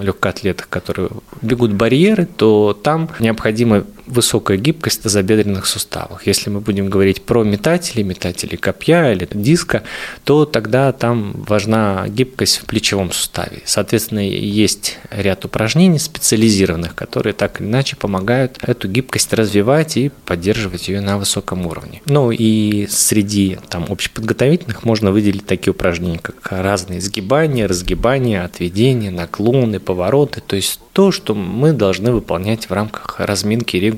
легкоатлетах, 0.00 0.68
которые 0.68 1.10
бегут 1.42 1.72
барьеры, 1.72 2.26
то 2.26 2.78
там 2.82 3.10
необходима 3.20 3.84
высокая 4.06 4.56
гибкость 4.56 5.00
в 5.00 5.02
тазобедренных 5.04 5.66
суставах. 5.66 6.26
Если 6.26 6.50
мы 6.50 6.60
будем 6.60 6.88
говорить 6.88 7.22
про 7.22 7.44
метатели, 7.44 8.02
метатели 8.02 8.56
копья 8.56 9.12
или 9.12 9.28
диска, 9.32 9.82
то 10.24 10.44
тогда 10.44 10.92
там 10.92 11.44
важна 11.46 12.06
гибкость 12.08 12.58
в 12.58 12.64
плечевом 12.64 13.12
суставе. 13.12 13.62
Соответственно, 13.64 14.20
есть 14.20 14.98
ряд 15.10 15.44
упражнений 15.44 15.98
специализированных, 15.98 16.94
которые 16.94 17.32
так 17.32 17.60
или 17.60 17.68
иначе 17.68 17.96
помогают 17.96 18.58
эту 18.62 18.88
гибкость 18.88 19.32
развивать 19.32 19.96
и 19.96 20.10
поддерживать 20.26 20.88
ее 20.88 21.00
на 21.00 21.18
высоком 21.18 21.66
уровне. 21.66 22.02
Ну 22.06 22.30
и 22.30 22.86
среди 22.88 23.58
там 23.68 23.86
общеподготовительных 23.88 24.84
можно 24.84 25.10
выделить 25.12 25.46
такие 25.46 25.72
упражнения, 25.72 26.18
как 26.18 26.36
разные 26.50 27.00
сгибания, 27.00 27.66
разгибания, 27.66 28.44
отведения, 28.44 29.10
наклоны, 29.10 29.80
повороты, 29.80 30.40
то 30.40 30.56
есть 30.56 30.80
то, 30.92 31.10
что 31.10 31.34
мы 31.34 31.72
должны 31.72 32.12
выполнять 32.12 32.70
в 32.70 32.72
рамках 32.72 33.18
разминки 33.18 33.76
регулярно. 33.76 33.93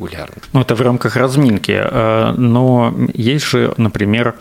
Ну, 0.52 0.60
это 0.60 0.74
в 0.74 0.80
рамках 0.80 1.16
разминки, 1.16 1.72
э, 1.72 2.34
но 2.36 2.94
есть 3.14 3.46
же, 3.46 3.72
например, 3.76 4.34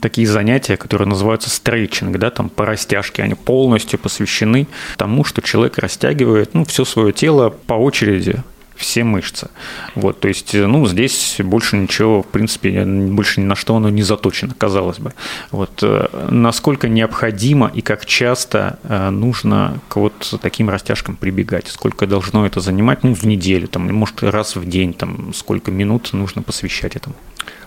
такие 0.00 0.26
занятия, 0.26 0.76
которые 0.76 1.08
называются 1.08 1.50
стретчинг, 1.50 2.18
да, 2.18 2.30
там 2.30 2.48
по 2.48 2.66
растяжке, 2.66 3.22
они 3.22 3.34
полностью 3.34 3.98
посвящены 3.98 4.66
тому, 4.96 5.24
что 5.24 5.42
человек 5.42 5.78
растягивает 5.78 6.54
ну, 6.54 6.64
все 6.64 6.84
свое 6.84 7.12
тело 7.12 7.50
по 7.50 7.74
очереди 7.74 8.42
все 8.80 9.04
мышцы. 9.04 9.48
Вот, 9.94 10.20
то 10.20 10.28
есть, 10.28 10.54
ну, 10.54 10.86
здесь 10.86 11.36
больше 11.38 11.76
ничего, 11.76 12.22
в 12.22 12.26
принципе, 12.26 12.84
больше 12.84 13.40
ни 13.40 13.44
на 13.44 13.54
что 13.54 13.76
оно 13.76 13.90
не 13.90 14.02
заточено, 14.02 14.54
казалось 14.56 14.98
бы. 14.98 15.12
Вот, 15.50 15.82
э, 15.82 16.08
насколько 16.30 16.88
необходимо 16.88 17.70
и 17.72 17.82
как 17.82 18.06
часто 18.06 18.78
э, 18.82 19.10
нужно 19.10 19.80
к 19.88 19.96
вот 19.96 20.34
таким 20.40 20.70
растяжкам 20.70 21.16
прибегать? 21.16 21.68
Сколько 21.68 22.06
должно 22.06 22.46
это 22.46 22.60
занимать, 22.60 23.04
ну, 23.04 23.14
в 23.14 23.24
неделю, 23.24 23.68
там, 23.68 23.92
может, 23.92 24.22
раз 24.22 24.56
в 24.56 24.68
день, 24.68 24.94
там, 24.94 25.32
сколько 25.34 25.70
минут 25.70 26.12
нужно 26.12 26.42
посвящать 26.42 26.96
этому? 26.96 27.14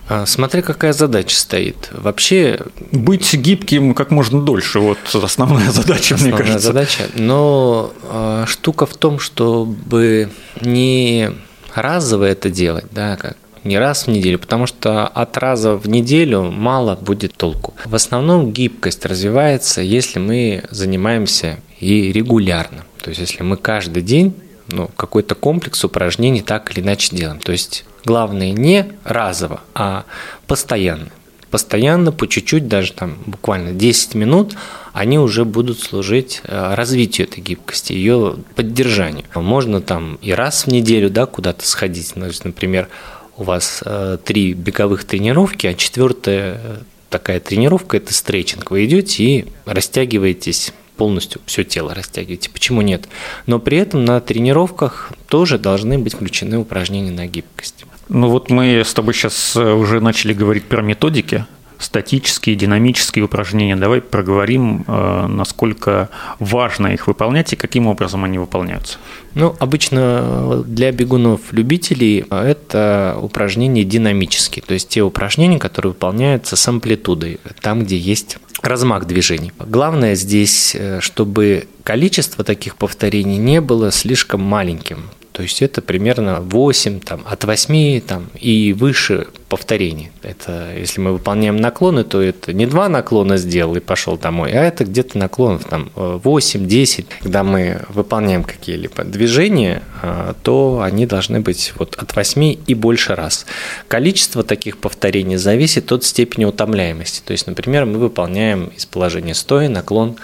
А, 0.08 0.26
смотри, 0.26 0.62
какая 0.62 0.92
задача 0.92 1.36
стоит. 1.36 1.88
Вообще... 1.92 2.60
Быть 2.92 3.34
гибким 3.34 3.94
как 3.94 4.10
можно 4.10 4.40
дольше. 4.40 4.78
Вот 4.78 4.98
основная 5.14 5.70
задача, 5.70 6.14
основная 6.14 6.38
мне 6.38 6.46
кажется. 6.46 6.66
задача. 6.68 7.04
Но 7.14 7.92
э, 8.10 8.44
штука 8.46 8.86
в 8.86 8.94
том, 8.94 9.18
чтобы 9.18 10.28
не 10.60 11.30
разово 11.74 12.24
это 12.24 12.50
делать, 12.50 12.86
да, 12.92 13.16
как 13.16 13.36
не 13.64 13.78
раз 13.78 14.06
в 14.06 14.10
неделю, 14.10 14.38
потому 14.38 14.66
что 14.66 15.06
от 15.06 15.38
раза 15.38 15.76
в 15.76 15.88
неделю 15.88 16.42
мало 16.42 16.96
будет 16.96 17.34
толку. 17.34 17.74
В 17.86 17.94
основном 17.94 18.52
гибкость 18.52 19.06
развивается, 19.06 19.80
если 19.80 20.18
мы 20.18 20.64
занимаемся 20.70 21.58
и 21.80 22.12
регулярно. 22.12 22.84
То 23.02 23.08
есть, 23.10 23.20
если 23.20 23.42
мы 23.42 23.56
каждый 23.56 24.02
день 24.02 24.34
ну, 24.68 24.88
какой-то 24.96 25.34
комплекс 25.34 25.84
упражнений 25.84 26.42
так 26.42 26.70
или 26.72 26.80
иначе 26.84 27.14
делаем. 27.14 27.38
То 27.38 27.52
есть 27.52 27.84
Главное 28.04 28.52
не 28.52 28.92
разово, 29.04 29.62
а 29.74 30.04
постоянно. 30.46 31.08
Постоянно, 31.50 32.10
по 32.10 32.26
чуть-чуть, 32.26 32.68
даже 32.68 32.92
там 32.92 33.16
буквально 33.26 33.72
10 33.72 34.14
минут, 34.14 34.54
они 34.92 35.18
уже 35.18 35.44
будут 35.44 35.80
служить 35.80 36.40
э, 36.44 36.74
развитию 36.74 37.28
этой 37.28 37.40
гибкости, 37.40 37.92
ее 37.92 38.36
поддержанию. 38.56 39.24
Можно 39.34 39.80
там 39.80 40.18
и 40.20 40.32
раз 40.32 40.66
в 40.66 40.68
неделю 40.68 41.10
да, 41.10 41.26
куда-то 41.26 41.66
сходить. 41.66 42.12
То 42.14 42.26
есть, 42.26 42.44
например, 42.44 42.88
у 43.36 43.44
вас 43.44 43.82
э, 43.86 44.18
три 44.22 44.52
беговых 44.52 45.04
тренировки, 45.04 45.68
а 45.68 45.74
четвертая 45.74 46.60
э, 46.62 46.76
такая 47.08 47.38
тренировка– 47.38 47.96
это 47.98 48.12
стретчинг. 48.12 48.70
Вы 48.72 48.84
идете 48.84 49.22
и 49.22 49.46
растягиваетесь 49.64 50.72
полностью 50.96 51.40
все 51.46 51.64
тело 51.64 51.94
растягиваете. 51.94 52.50
Почему 52.50 52.82
нет? 52.82 53.08
Но 53.46 53.58
при 53.58 53.78
этом 53.78 54.04
на 54.04 54.20
тренировках 54.20 55.12
тоже 55.28 55.58
должны 55.58 55.98
быть 55.98 56.14
включены 56.14 56.58
упражнения 56.58 57.10
на 57.10 57.26
гибкость. 57.26 57.84
Ну 58.08 58.28
вот 58.28 58.50
мы 58.50 58.82
с 58.84 58.92
тобой 58.92 59.14
сейчас 59.14 59.56
э, 59.56 59.72
уже 59.72 60.00
начали 60.00 60.34
говорить 60.34 60.64
про 60.64 60.82
методики, 60.82 61.46
статические, 61.84 62.56
динамические 62.56 63.24
упражнения. 63.24 63.76
Давай 63.76 64.00
проговорим, 64.00 64.84
э, 64.86 65.26
насколько 65.28 66.10
важно 66.38 66.88
их 66.88 67.06
выполнять 67.06 67.52
и 67.52 67.56
каким 67.56 67.86
образом 67.86 68.24
они 68.24 68.38
выполняются. 68.38 68.98
Ну, 69.34 69.54
обычно 69.58 70.62
для 70.66 70.92
бегунов-любителей 70.92 72.24
это 72.30 73.18
упражнения 73.20 73.84
динамические, 73.84 74.62
то 74.66 74.74
есть 74.74 74.88
те 74.88 75.02
упражнения, 75.02 75.58
которые 75.58 75.92
выполняются 75.92 76.56
с 76.56 76.68
амплитудой, 76.68 77.40
там, 77.60 77.82
где 77.84 77.96
есть 77.96 78.38
размах 78.62 79.06
движений. 79.06 79.52
Главное 79.58 80.14
здесь, 80.14 80.74
э, 80.74 81.00
чтобы 81.00 81.66
количество 81.82 82.44
таких 82.44 82.76
повторений 82.76 83.36
не 83.36 83.60
было 83.60 83.90
слишком 83.90 84.42
маленьким. 84.42 85.10
То 85.34 85.42
есть 85.42 85.62
это 85.62 85.82
примерно 85.82 86.40
8, 86.40 87.00
там, 87.00 87.22
от 87.26 87.42
8 87.42 88.00
там, 88.02 88.30
и 88.38 88.72
выше 88.72 89.26
повторений. 89.48 90.12
Это 90.22 90.72
если 90.78 91.00
мы 91.00 91.12
выполняем 91.12 91.56
наклоны, 91.56 92.04
то 92.04 92.22
это 92.22 92.52
не 92.52 92.66
два 92.66 92.88
наклона 92.88 93.36
сделал 93.36 93.74
и 93.74 93.80
пошел 93.80 94.16
домой, 94.16 94.52
а 94.52 94.62
это 94.62 94.84
где-то 94.84 95.18
наклонов 95.18 95.64
там 95.64 95.90
8-10. 95.96 97.06
Когда 97.20 97.42
мы 97.42 97.80
выполняем 97.88 98.44
какие-либо 98.44 99.02
движения, 99.02 99.82
а, 100.02 100.36
то 100.44 100.80
они 100.82 101.04
должны 101.04 101.40
быть 101.40 101.72
вот 101.78 101.96
от 101.96 102.14
8 102.14 102.56
и 102.64 102.74
больше 102.74 103.16
раз. 103.16 103.44
Количество 103.88 104.44
таких 104.44 104.78
повторений 104.78 105.36
зависит 105.36 105.90
от 105.90 106.04
степени 106.04 106.44
утомляемости. 106.44 107.22
То 107.24 107.32
есть, 107.32 107.48
например, 107.48 107.86
мы 107.86 107.98
выполняем 107.98 108.66
из 108.76 108.86
положения 108.86 109.34
стоя 109.34 109.68
наклон 109.68 110.14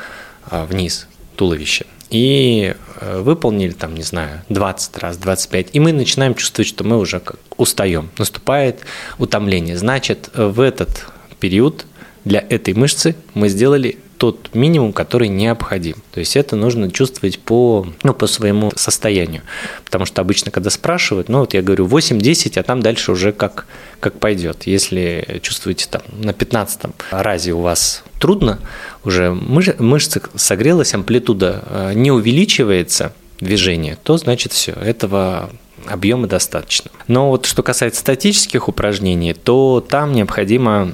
а, 0.48 0.66
вниз 0.66 1.08
туловища 1.34 1.84
и 2.10 2.74
выполнили 3.00 3.72
там, 3.72 3.94
не 3.94 4.02
знаю, 4.02 4.42
20 4.48 4.98
раз, 4.98 5.16
25, 5.16 5.68
и 5.72 5.80
мы 5.80 5.92
начинаем 5.92 6.34
чувствовать, 6.34 6.68
что 6.68 6.84
мы 6.84 6.98
уже 6.98 7.20
как 7.20 7.38
устаем, 7.56 8.10
наступает 8.18 8.80
утомление. 9.18 9.76
Значит, 9.76 10.30
в 10.34 10.60
этот 10.60 11.06
период 11.38 11.86
для 12.24 12.40
этой 12.40 12.74
мышцы 12.74 13.16
мы 13.34 13.48
сделали 13.48 13.98
тот 14.20 14.54
минимум, 14.54 14.92
который 14.92 15.28
необходим. 15.28 15.96
То 16.12 16.20
есть 16.20 16.36
это 16.36 16.54
нужно 16.54 16.90
чувствовать 16.90 17.38
по, 17.38 17.86
ну, 18.02 18.12
по 18.12 18.26
своему 18.26 18.70
состоянию. 18.76 19.40
Потому 19.86 20.04
что 20.04 20.20
обычно, 20.20 20.50
когда 20.50 20.68
спрашивают, 20.68 21.30
ну 21.30 21.38
вот 21.38 21.54
я 21.54 21.62
говорю 21.62 21.86
8-10, 21.86 22.60
а 22.60 22.62
там 22.62 22.82
дальше 22.82 23.12
уже 23.12 23.32
как, 23.32 23.66
как 23.98 24.18
пойдет. 24.18 24.66
Если 24.66 25.40
чувствуете 25.40 25.86
там 25.90 26.02
на 26.12 26.34
15 26.34 26.82
разе 27.12 27.52
у 27.52 27.62
вас 27.62 28.04
трудно, 28.18 28.58
уже 29.06 29.32
мышца 29.32 30.20
согрелась, 30.34 30.92
амплитуда 30.92 31.64
э, 31.66 31.92
не 31.94 32.10
увеличивается, 32.10 33.14
движение, 33.40 33.96
то 34.02 34.18
значит 34.18 34.52
все, 34.52 34.72
этого 34.72 35.48
объема 35.86 36.26
достаточно. 36.26 36.90
Но 37.08 37.30
вот 37.30 37.46
что 37.46 37.62
касается 37.62 38.00
статических 38.00 38.68
упражнений, 38.68 39.32
то 39.32 39.82
там 39.88 40.12
необходимо 40.12 40.92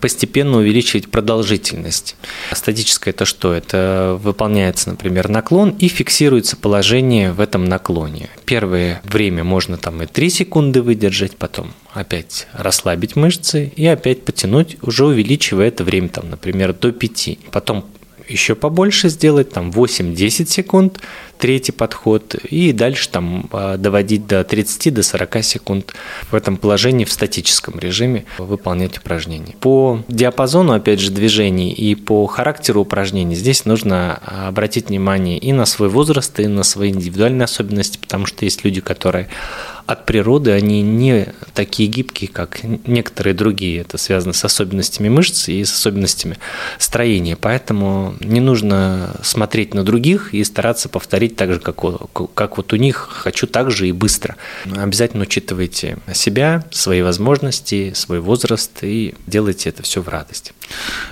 постепенно 0.00 0.58
увеличивать 0.58 1.10
продолжительность. 1.10 2.16
Статическое 2.52 3.12
это 3.12 3.24
что? 3.24 3.52
Это 3.52 4.18
выполняется, 4.22 4.90
например, 4.90 5.28
наклон 5.28 5.70
и 5.70 5.88
фиксируется 5.88 6.56
положение 6.56 7.32
в 7.32 7.40
этом 7.40 7.64
наклоне. 7.64 8.28
Первое 8.44 9.00
время 9.04 9.44
можно 9.44 9.76
там 9.76 10.02
и 10.02 10.06
3 10.06 10.30
секунды 10.30 10.82
выдержать, 10.82 11.36
потом 11.36 11.72
опять 11.92 12.46
расслабить 12.52 13.16
мышцы 13.16 13.72
и 13.74 13.86
опять 13.86 14.24
потянуть, 14.24 14.76
уже 14.82 15.06
увеличивая 15.06 15.68
это 15.68 15.84
время, 15.84 16.08
там, 16.08 16.30
например, 16.30 16.72
до 16.72 16.92
5. 16.92 17.38
Потом 17.50 17.86
еще 18.28 18.54
побольше 18.54 19.08
сделать, 19.08 19.50
там 19.50 19.70
8-10 19.70 20.46
секунд, 20.46 21.00
третий 21.38 21.72
подход, 21.72 22.34
и 22.34 22.72
дальше 22.72 23.08
там 23.08 23.48
а, 23.52 23.76
доводить 23.76 24.26
до 24.26 24.42
30 24.42 24.94
до 24.94 25.02
40 25.02 25.44
секунд 25.44 25.94
в 26.30 26.34
этом 26.34 26.56
положении 26.56 27.04
в 27.04 27.12
статическом 27.12 27.78
режиме 27.78 28.24
выполнять 28.38 28.98
упражнения. 28.98 29.54
По 29.60 30.02
диапазону, 30.08 30.72
опять 30.72 31.00
же, 31.00 31.10
движений 31.10 31.72
и 31.72 31.94
по 31.94 32.26
характеру 32.26 32.80
упражнений 32.82 33.34
здесь 33.34 33.64
нужно 33.64 34.14
обратить 34.16 34.88
внимание 34.88 35.38
и 35.38 35.52
на 35.52 35.66
свой 35.66 35.88
возраст, 35.88 36.38
и 36.40 36.46
на 36.46 36.62
свои 36.62 36.90
индивидуальные 36.90 37.44
особенности, 37.44 37.98
потому 37.98 38.26
что 38.26 38.44
есть 38.44 38.64
люди, 38.64 38.80
которые 38.80 39.28
от 39.86 40.04
природы 40.04 40.50
они 40.50 40.82
не 40.82 41.28
такие 41.54 41.88
гибкие, 41.88 42.28
как 42.28 42.60
некоторые 42.86 43.34
другие. 43.34 43.80
Это 43.80 43.98
связано 43.98 44.32
с 44.32 44.44
особенностями 44.44 45.08
мышц 45.08 45.48
и 45.48 45.64
с 45.64 45.72
особенностями 45.72 46.38
строения. 46.78 47.36
Поэтому 47.36 48.14
не 48.20 48.40
нужно 48.40 49.16
смотреть 49.22 49.74
на 49.74 49.84
других 49.84 50.34
и 50.34 50.42
стараться 50.44 50.88
повторить 50.88 51.36
так 51.36 51.52
же, 51.52 51.60
как, 51.60 51.76
как 52.34 52.56
вот 52.56 52.72
у 52.72 52.76
них, 52.76 53.08
хочу 53.10 53.46
так 53.46 53.70
же 53.70 53.88
и 53.88 53.92
быстро. 53.92 54.36
Обязательно 54.74 55.22
учитывайте 55.22 55.98
себя, 56.12 56.64
свои 56.70 57.02
возможности, 57.02 57.92
свой 57.94 58.20
возраст 58.20 58.82
и 58.82 59.14
делайте 59.26 59.68
это 59.70 59.82
все 59.82 60.02
в 60.02 60.08
радости. 60.08 60.52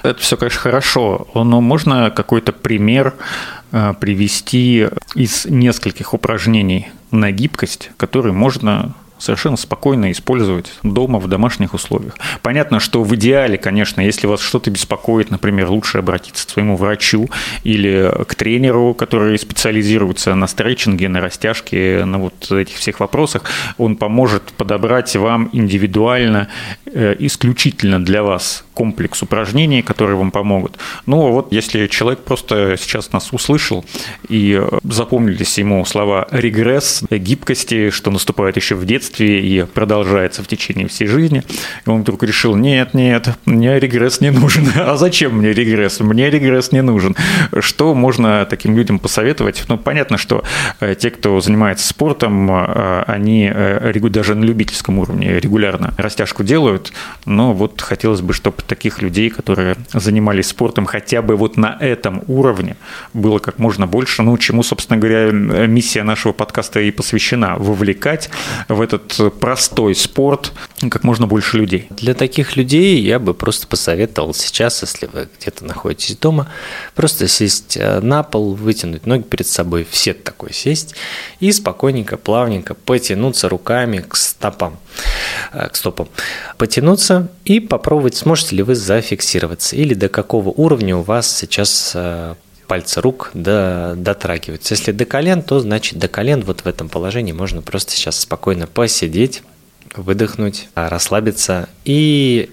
Это 0.02 0.20
все, 0.20 0.36
конечно, 0.36 0.60
хорошо, 0.60 1.28
но 1.34 1.60
можно 1.60 2.10
какой-то 2.10 2.52
пример 2.52 3.14
э, 3.70 3.94
привести 4.00 4.88
из 5.14 5.44
нескольких 5.44 6.12
упражнений, 6.12 6.88
на 7.14 7.30
гибкость, 7.30 7.90
который 7.96 8.32
можно 8.32 8.94
совершенно 9.18 9.56
спокойно 9.56 10.12
использовать 10.12 10.72
дома 10.82 11.18
в 11.18 11.28
домашних 11.28 11.74
условиях. 11.74 12.16
Понятно, 12.42 12.80
что 12.80 13.02
в 13.02 13.14
идеале, 13.14 13.56
конечно, 13.56 14.00
если 14.00 14.26
вас 14.26 14.40
что-то 14.40 14.70
беспокоит, 14.70 15.30
например, 15.30 15.70
лучше 15.70 15.98
обратиться 15.98 16.46
к 16.46 16.50
своему 16.50 16.76
врачу 16.76 17.30
или 17.62 18.12
к 18.26 18.34
тренеру, 18.34 18.94
который 18.94 19.38
специализируется 19.38 20.34
на 20.34 20.46
стретчинге, 20.46 21.08
на 21.08 21.20
растяжке, 21.20 22.04
на 22.04 22.18
вот 22.18 22.50
этих 22.50 22.76
всех 22.76 23.00
вопросах. 23.00 23.44
Он 23.78 23.96
поможет 23.96 24.42
подобрать 24.52 25.14
вам 25.16 25.48
индивидуально, 25.52 26.48
э, 26.86 27.16
исключительно 27.18 28.04
для 28.04 28.22
вас 28.22 28.64
комплекс 28.74 29.22
упражнений, 29.22 29.82
которые 29.82 30.16
вам 30.16 30.30
помогут. 30.30 30.78
Ну 31.06 31.32
вот 31.32 31.52
если 31.52 31.86
человек 31.86 32.20
просто 32.20 32.76
сейчас 32.78 33.12
нас 33.12 33.32
услышал 33.32 33.84
и 34.28 34.60
запомнились 34.84 35.58
ему 35.58 35.84
слова 35.84 36.26
регресс, 36.30 37.02
гибкости, 37.10 37.90
что 37.90 38.10
наступает 38.10 38.56
еще 38.56 38.74
в 38.74 38.84
детстве 38.84 39.40
и 39.40 39.64
продолжается 39.64 40.42
в 40.42 40.46
течение 40.46 40.88
всей 40.88 41.06
жизни, 41.06 41.42
и 41.86 41.90
он 41.90 42.02
вдруг 42.02 42.22
решил, 42.22 42.56
нет, 42.56 42.94
нет, 42.94 43.28
мне 43.44 43.78
регресс 43.78 44.20
не 44.20 44.30
нужен. 44.30 44.64
А 44.84 44.96
зачем 44.96 45.38
мне 45.38 45.52
регресс? 45.52 46.00
Мне 46.00 46.30
регресс 46.30 46.72
не 46.72 46.82
нужен. 46.82 47.16
Что 47.60 47.94
можно 47.94 48.44
таким 48.44 48.76
людям 48.76 48.98
посоветовать? 48.98 49.64
Ну, 49.68 49.78
понятно, 49.78 50.18
что 50.18 50.44
э, 50.80 50.94
те, 50.94 51.10
кто 51.10 51.40
занимается 51.40 51.86
спортом, 51.86 52.50
э, 52.50 53.04
они 53.06 53.50
э, 53.52 53.92
даже 54.14 54.34
на 54.34 54.44
любительском 54.44 54.98
уровне 54.98 55.40
регулярно 55.40 55.94
растяжку 55.96 56.44
делают, 56.44 56.92
но 57.24 57.52
вот 57.52 57.80
хотелось 57.80 58.20
бы, 58.20 58.32
чтобы 58.32 58.56
таких 58.66 59.02
людей, 59.02 59.30
которые 59.30 59.76
занимались 59.92 60.48
спортом 60.48 60.86
хотя 60.86 61.22
бы 61.22 61.36
вот 61.36 61.56
на 61.56 61.76
этом 61.80 62.22
уровне, 62.28 62.76
было 63.12 63.38
как 63.38 63.58
можно 63.58 63.86
больше. 63.86 64.22
Ну, 64.22 64.36
чему, 64.38 64.62
собственно 64.62 64.98
говоря, 64.98 65.30
миссия 65.30 66.02
нашего 66.02 66.32
подкаста 66.32 66.80
и 66.80 66.90
посвящена– 66.90 67.56
вовлекать 67.58 68.30
в 68.68 68.80
этот 68.80 69.38
простой 69.40 69.94
спорт 69.94 70.52
как 70.90 71.04
можно 71.04 71.26
больше 71.26 71.56
людей. 71.56 71.86
Для 71.90 72.14
таких 72.14 72.56
людей 72.56 73.00
я 73.00 73.18
бы 73.18 73.34
просто 73.34 73.66
посоветовал 73.66 74.34
сейчас, 74.34 74.82
если 74.82 75.06
вы 75.06 75.28
где-то 75.38 75.64
находитесь 75.64 76.16
дома, 76.16 76.50
просто 76.94 77.28
сесть 77.28 77.76
э, 77.76 78.00
на 78.00 78.22
пол, 78.22 78.54
вытянуть 78.54 79.06
ноги 79.06 79.22
перед 79.22 79.46
собой, 79.46 79.86
все 79.88 80.14
такой 80.14 80.52
сесть 80.52 80.94
и 81.40 81.50
спокойненько, 81.52 82.16
плавненько 82.16 82.74
потянуться 82.74 83.48
руками 83.48 84.04
к 84.06 84.16
стопам, 84.16 84.78
э, 85.52 85.68
к 85.68 85.76
стопам. 85.76 86.08
Потянуться 86.58 87.28
и 87.44 87.60
попробовать, 87.60 88.16
сможете 88.16 88.53
ли 88.54 88.62
вы 88.62 88.74
зафиксироваться 88.74 89.76
или 89.76 89.94
до 89.94 90.08
какого 90.08 90.48
уровня 90.48 90.96
у 90.96 91.02
вас 91.02 91.36
сейчас 91.36 91.92
э, 91.94 92.34
пальцы 92.66 93.00
рук 93.00 93.30
до, 93.34 93.94
дотрагиваются. 93.96 94.74
Если 94.74 94.92
до 94.92 95.04
колен, 95.04 95.42
то 95.42 95.60
значит 95.60 95.98
до 95.98 96.08
колен 96.08 96.42
вот 96.42 96.62
в 96.62 96.66
этом 96.66 96.88
положении 96.88 97.32
можно 97.32 97.62
просто 97.62 97.92
сейчас 97.92 98.20
спокойно 98.20 98.66
посидеть, 98.66 99.42
выдохнуть, 99.96 100.68
расслабиться 100.74 101.68
и 101.84 102.50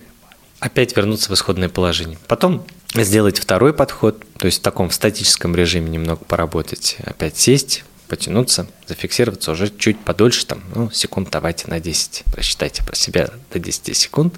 опять 0.60 0.96
вернуться 0.96 1.30
в 1.30 1.34
исходное 1.34 1.70
положение. 1.70 2.18
Потом 2.28 2.66
сделать 2.94 3.40
второй 3.40 3.74
подход, 3.74 4.24
то 4.38 4.46
есть 4.46 4.60
в 4.60 4.62
таком 4.62 4.92
статическом 4.92 5.56
режиме 5.56 5.90
немного 5.90 6.24
поработать, 6.26 6.98
опять 7.04 7.38
сесть, 7.38 7.84
потянуться, 8.12 8.68
зафиксироваться 8.88 9.54
уже 9.54 9.70
чуть 9.70 9.98
подольше, 9.98 10.46
там, 10.46 10.62
ну, 10.76 10.92
секунд 10.92 11.30
давайте 11.32 11.70
на 11.70 11.80
10, 11.80 12.26
просчитайте 12.30 12.84
про 12.84 12.94
себя 12.94 13.30
до 13.54 13.58
10 13.58 13.96
секунд, 13.96 14.38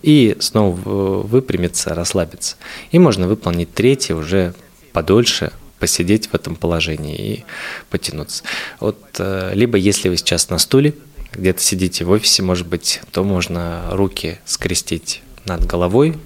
и 0.00 0.38
снова 0.40 0.74
выпрямиться, 0.74 1.94
расслабиться. 1.94 2.56
И 2.92 2.98
можно 2.98 3.28
выполнить 3.28 3.74
третий 3.74 4.14
уже 4.14 4.54
подольше, 4.94 5.52
посидеть 5.78 6.28
в 6.28 6.34
этом 6.34 6.56
положении 6.56 7.34
и 7.34 7.44
потянуться. 7.90 8.42
Вот, 8.80 8.98
э, 9.18 9.52
либо 9.52 9.76
если 9.76 10.08
вы 10.08 10.16
сейчас 10.16 10.48
на 10.48 10.56
стуле, 10.56 10.94
где-то 11.32 11.60
сидите 11.60 12.06
в 12.06 12.10
офисе, 12.10 12.42
может 12.42 12.68
быть, 12.68 13.02
то 13.12 13.22
можно 13.22 13.82
руки 13.90 14.38
скрестить 14.46 15.20
над 15.44 15.66
головой, 15.66 16.16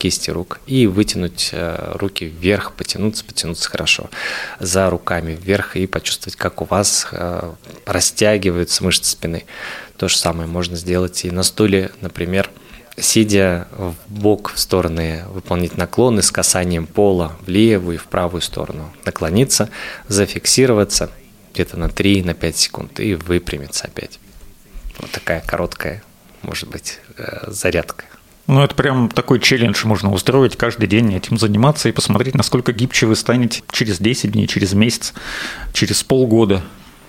кисти 0.00 0.30
рук 0.30 0.60
и 0.66 0.86
вытянуть 0.86 1.50
э, 1.52 1.92
руки 1.96 2.24
вверх, 2.24 2.72
потянуться, 2.72 3.22
потянуться 3.22 3.68
хорошо 3.68 4.08
за 4.58 4.88
руками 4.88 5.38
вверх 5.40 5.76
и 5.76 5.86
почувствовать, 5.86 6.36
как 6.36 6.62
у 6.62 6.64
вас 6.64 7.06
э, 7.12 7.52
растягиваются 7.84 8.82
мышцы 8.82 9.10
спины. 9.10 9.44
То 9.98 10.08
же 10.08 10.16
самое 10.16 10.48
можно 10.48 10.76
сделать 10.76 11.26
и 11.26 11.30
на 11.30 11.42
стуле, 11.42 11.90
например, 12.00 12.50
сидя 12.96 13.68
в 13.72 13.94
бок 14.08 14.52
в 14.54 14.58
стороны, 14.58 15.24
выполнить 15.28 15.76
наклоны 15.76 16.22
с 16.22 16.30
касанием 16.30 16.86
пола 16.86 17.36
в 17.42 17.48
левую 17.48 17.96
и 17.96 17.98
в 17.98 18.06
правую 18.06 18.40
сторону, 18.40 18.90
наклониться, 19.04 19.68
зафиксироваться 20.08 21.10
где-то 21.52 21.78
на 21.78 21.86
3-5 21.86 22.24
на 22.24 22.52
секунд 22.54 23.00
и 23.00 23.14
выпрямиться 23.14 23.84
опять. 23.84 24.18
Вот 24.98 25.10
такая 25.10 25.42
короткая, 25.46 26.02
может 26.40 26.70
быть, 26.70 27.00
э, 27.18 27.50
зарядка. 27.50 28.06
Ну, 28.50 28.64
это 28.64 28.74
прям 28.74 29.08
такой 29.08 29.38
челлендж 29.38 29.86
можно 29.86 30.10
устроить, 30.10 30.56
каждый 30.56 30.88
день 30.88 31.14
этим 31.14 31.38
заниматься 31.38 31.88
и 31.88 31.92
посмотреть, 31.92 32.34
насколько 32.34 32.72
гибче 32.72 33.06
вы 33.06 33.14
станете 33.14 33.62
через 33.70 34.00
10 34.00 34.32
дней, 34.32 34.48
через 34.48 34.72
месяц, 34.72 35.14
через 35.72 36.02
полгода. 36.02 36.60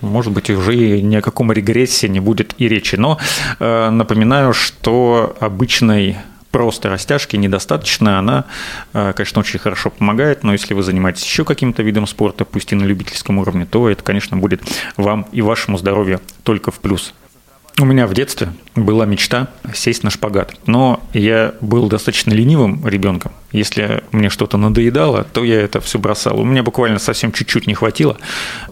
Может 0.02 0.32
быть, 0.32 0.50
уже 0.50 1.00
ни 1.00 1.16
о 1.16 1.20
каком 1.20 1.50
регрессе 1.50 2.08
не 2.08 2.20
будет 2.20 2.54
и 2.58 2.68
речи. 2.68 2.94
Но 2.94 3.18
э, 3.58 3.90
напоминаю, 3.90 4.52
что 4.52 5.36
обычной 5.40 6.16
просто 6.52 6.88
растяжки 6.88 7.34
недостаточно. 7.34 8.20
Она, 8.20 8.44
э, 8.92 9.12
конечно, 9.12 9.40
очень 9.40 9.58
хорошо 9.58 9.90
помогает, 9.90 10.44
но 10.44 10.52
если 10.52 10.74
вы 10.74 10.84
занимаетесь 10.84 11.24
еще 11.24 11.44
каким-то 11.44 11.82
видом 11.82 12.06
спорта, 12.06 12.44
пусть 12.44 12.70
и 12.70 12.76
на 12.76 12.84
любительском 12.84 13.38
уровне, 13.38 13.66
то 13.66 13.88
это, 13.88 14.04
конечно, 14.04 14.36
будет 14.36 14.62
вам 14.96 15.26
и 15.32 15.42
вашему 15.42 15.76
здоровью 15.76 16.20
только 16.44 16.70
в 16.70 16.78
плюс. 16.78 17.14
У 17.82 17.84
меня 17.84 18.06
в 18.06 18.14
детстве 18.14 18.52
была 18.76 19.06
мечта 19.06 19.48
сесть 19.74 20.04
на 20.04 20.10
шпагат, 20.10 20.54
но 20.66 21.02
я 21.12 21.52
был 21.60 21.88
достаточно 21.88 22.32
ленивым 22.32 22.86
ребенком 22.86 23.32
Если 23.52 24.02
мне 24.12 24.30
что-то 24.30 24.56
надоедало, 24.56 25.24
то 25.24 25.44
я 25.44 25.60
это 25.60 25.80
все 25.80 25.98
бросал. 25.98 26.40
У 26.40 26.44
меня 26.44 26.62
буквально 26.62 26.98
совсем 26.98 27.32
чуть-чуть 27.32 27.66
не 27.66 27.74
хватило. 27.74 28.16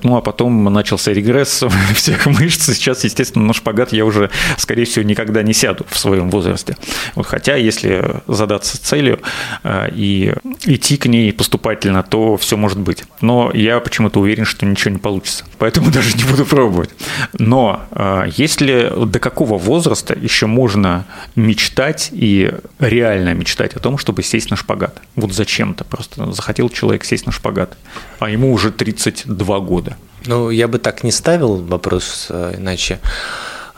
Ну, 0.03 0.16
а 0.16 0.23
потом 0.23 0.64
начался 0.64 1.12
регресс 1.12 1.62
всех 1.95 2.27
мышц. 2.27 2.66
Сейчас, 2.66 3.05
естественно, 3.05 3.45
на 3.45 3.53
шпагат 3.53 3.93
я 3.93 4.05
уже, 4.05 4.31
скорее 4.57 4.85
всего, 4.85 5.05
никогда 5.05 5.43
не 5.43 5.53
сяду 5.53 5.87
в 5.88 5.99
своем 5.99 6.31
возрасте. 6.31 6.77
Вот, 7.14 7.27
хотя, 7.27 7.57
если 7.57 8.23
задаться 8.27 8.83
целью 8.83 9.21
э, 9.62 9.88
и 9.93 10.35
идти 10.64 10.97
к 10.97 11.07
ней 11.07 11.33
поступательно, 11.33 12.03
то 12.03 12.37
все 12.37 12.57
может 12.57 12.79
быть. 12.79 13.05
Но 13.21 13.51
я 13.53 13.81
почему-то 13.81 14.21
уверен, 14.21 14.45
что 14.45 14.64
ничего 14.64 14.93
не 14.93 14.99
получится. 14.99 15.45
Поэтому 15.59 15.90
даже 15.93 16.16
не 16.16 16.25
буду 16.25 16.47
пробовать. 16.47 16.90
Но 17.38 17.83
э, 17.90 18.25
если 18.37 18.93
до 19.05 19.19
какого 19.19 19.59
возраста 19.59 20.16
еще 20.19 20.47
можно 20.47 21.05
мечтать 21.37 22.09
и 22.12 22.53
реально 22.79 23.35
мечтать 23.35 23.75
о 23.75 23.79
том, 23.79 23.99
чтобы 23.99 24.23
сесть 24.23 24.51
на 24.51 24.57
шпагат? 24.57 24.70
Вот 25.17 25.33
зачем-то. 25.33 25.85
Просто 25.85 26.33
захотел 26.33 26.69
человек 26.69 27.05
сесть 27.05 27.27
на 27.27 27.33
шпагат, 27.33 27.77
а 28.19 28.31
ему 28.31 28.53
уже 28.53 28.71
32 28.71 29.61
года. 29.61 29.97
Ну, 30.27 30.51
я 30.51 30.69
бы 30.69 30.79
так 30.79 31.03
не 31.05 31.13
ставил 31.13 31.57
вопрос, 31.57 32.27
э, 32.29 32.55
иначе 32.59 33.01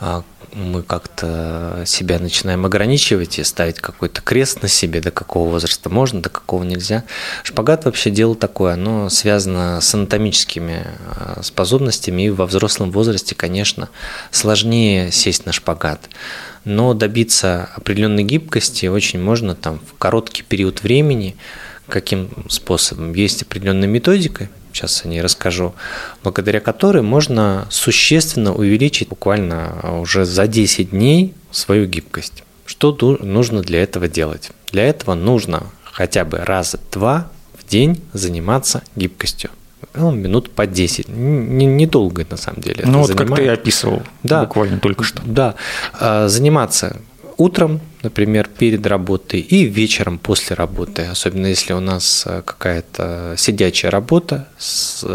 а, 0.01 0.25
мы 0.55 0.83
как-то 0.83 1.83
себя 1.87 2.19
начинаем 2.19 2.67
ограничивать 2.67 3.38
и 3.38 3.45
ставить 3.45 3.77
какой-то 3.77 4.21
крест 4.21 4.62
на 4.62 4.69
себе, 4.69 5.01
до 5.01 5.11
какого 5.11 5.49
возраста 5.49 5.88
можно, 5.88 6.23
до 6.23 6.29
какого 6.29 6.65
нельзя. 6.65 7.05
Шпагат 7.43 7.85
вообще 7.85 8.11
дело 8.11 8.35
такое, 8.35 8.75
оно 8.75 9.09
связано 9.09 9.81
с 9.81 9.95
анатомическими 9.95 10.87
а, 11.07 11.41
способностями, 11.43 12.23
и 12.23 12.31
во 12.31 12.47
взрослом 12.47 12.91
возрасте, 12.91 13.35
конечно, 13.35 13.88
сложнее 14.31 15.11
сесть 15.11 15.47
на 15.47 15.53
шпагат. 15.53 16.09
Но 16.65 16.95
добиться 16.95 17.69
определенной 17.75 18.23
гибкости 18.23 18.87
очень 18.87 19.21
можно 19.21 19.55
там 19.55 19.81
в 19.81 19.99
короткий 19.99 20.43
период 20.43 20.83
времени, 20.83 21.37
каким 21.88 22.31
способом. 22.49 23.12
Есть 23.15 23.43
определенная 23.43 23.88
методика, 23.88 24.49
сейчас 24.73 25.05
о 25.05 25.09
ней 25.09 25.21
расскажу, 25.21 25.75
благодаря 26.23 26.61
которой 26.61 27.03
можно 27.03 27.67
существенно 27.71 28.55
увеличить 28.55 29.09
буквально 29.09 29.99
уже 30.01 30.25
за 30.25 30.47
10 30.47 30.91
дней 30.91 31.35
свою 31.51 31.87
гибкость. 31.87 32.45
Что 32.65 32.97
нужно 33.21 33.63
для 33.63 33.83
этого 33.83 34.09
делать? 34.09 34.51
Для 34.71 34.85
этого 34.85 35.15
нужно 35.15 35.65
хотя 35.85 36.25
бы 36.25 36.39
раз-два 36.39 37.31
в 37.59 37.69
день 37.69 38.01
заниматься 38.13 38.83
гибкостью. 38.97 39.51
Ну, 39.95 40.11
минут 40.11 40.51
по 40.51 40.67
10. 40.67 41.09
Недолго, 41.09 42.23
не 42.23 42.29
на 42.31 42.37
самом 42.37 42.63
деле. 42.63 42.85
Ну, 42.87 43.01
вот 43.01 43.09
занимает. 43.09 43.29
как 43.29 43.39
ты 43.39 43.49
описывал 43.49 44.03
да, 44.23 44.45
буквально 44.45 44.79
только 44.79 45.05
что. 45.05 45.21
Да. 45.25 45.55
А, 45.93 46.29
заниматься 46.29 46.97
утром, 47.38 47.81
например, 48.03 48.49
перед 48.49 48.87
работой 48.87 49.40
и 49.40 49.64
вечером 49.64 50.18
после 50.18 50.57
работы, 50.57 51.03
особенно 51.03 51.47
если 51.47 51.73
у 51.73 51.81
нас 51.81 52.25
э, 52.27 52.42
какая-то 52.45 53.35
сидячая 53.38 53.90
работа, 53.90 54.49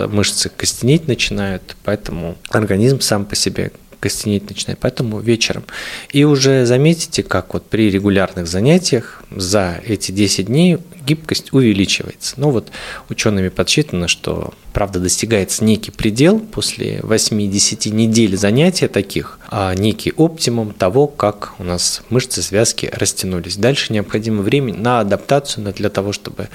мышцы 0.09 0.49
костенеть 0.49 1.07
начинают, 1.07 1.75
поэтому 1.83 2.37
организм 2.49 2.99
сам 2.99 3.25
по 3.25 3.35
себе 3.35 3.71
костенеть 3.99 4.49
начинает, 4.49 4.79
поэтому 4.79 5.19
вечером. 5.19 5.65
И 6.11 6.23
уже 6.23 6.65
заметите, 6.65 7.23
как 7.23 7.53
вот 7.53 7.65
при 7.65 7.89
регулярных 7.89 8.47
занятиях 8.47 9.23
за 9.35 9.81
эти 9.85 10.11
10 10.11 10.47
дней 10.47 10.77
гибкость 11.05 11.53
увеличивается. 11.53 12.35
Ну 12.37 12.51
вот 12.51 12.71
учеными 13.09 13.49
подсчитано, 13.49 14.07
что 14.07 14.53
правда 14.73 14.99
достигается 14.99 15.63
некий 15.63 15.91
предел 15.91 16.39
после 16.39 16.99
8-10 16.99 17.89
недель 17.91 18.37
занятия 18.37 18.87
таких, 18.87 19.39
а 19.49 19.73
некий 19.73 20.13
оптимум 20.15 20.73
того, 20.73 21.07
как 21.07 21.53
у 21.59 21.63
нас 21.63 22.03
мышцы, 22.09 22.41
связки 22.41 22.91
растянулись. 22.93 23.57
Дальше 23.57 23.93
необходимо 23.93 24.43
время 24.43 24.73
на 24.73 24.99
адаптацию, 24.99 25.73
для 25.73 25.89
того, 25.89 26.13
чтобы 26.13 26.49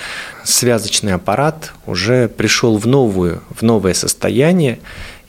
связочный 0.45 1.15
аппарат 1.15 1.73
уже 1.87 2.29
пришел 2.29 2.77
в, 2.77 2.87
новую, 2.87 3.43
в 3.51 3.63
новое 3.63 3.95
состояние, 3.95 4.79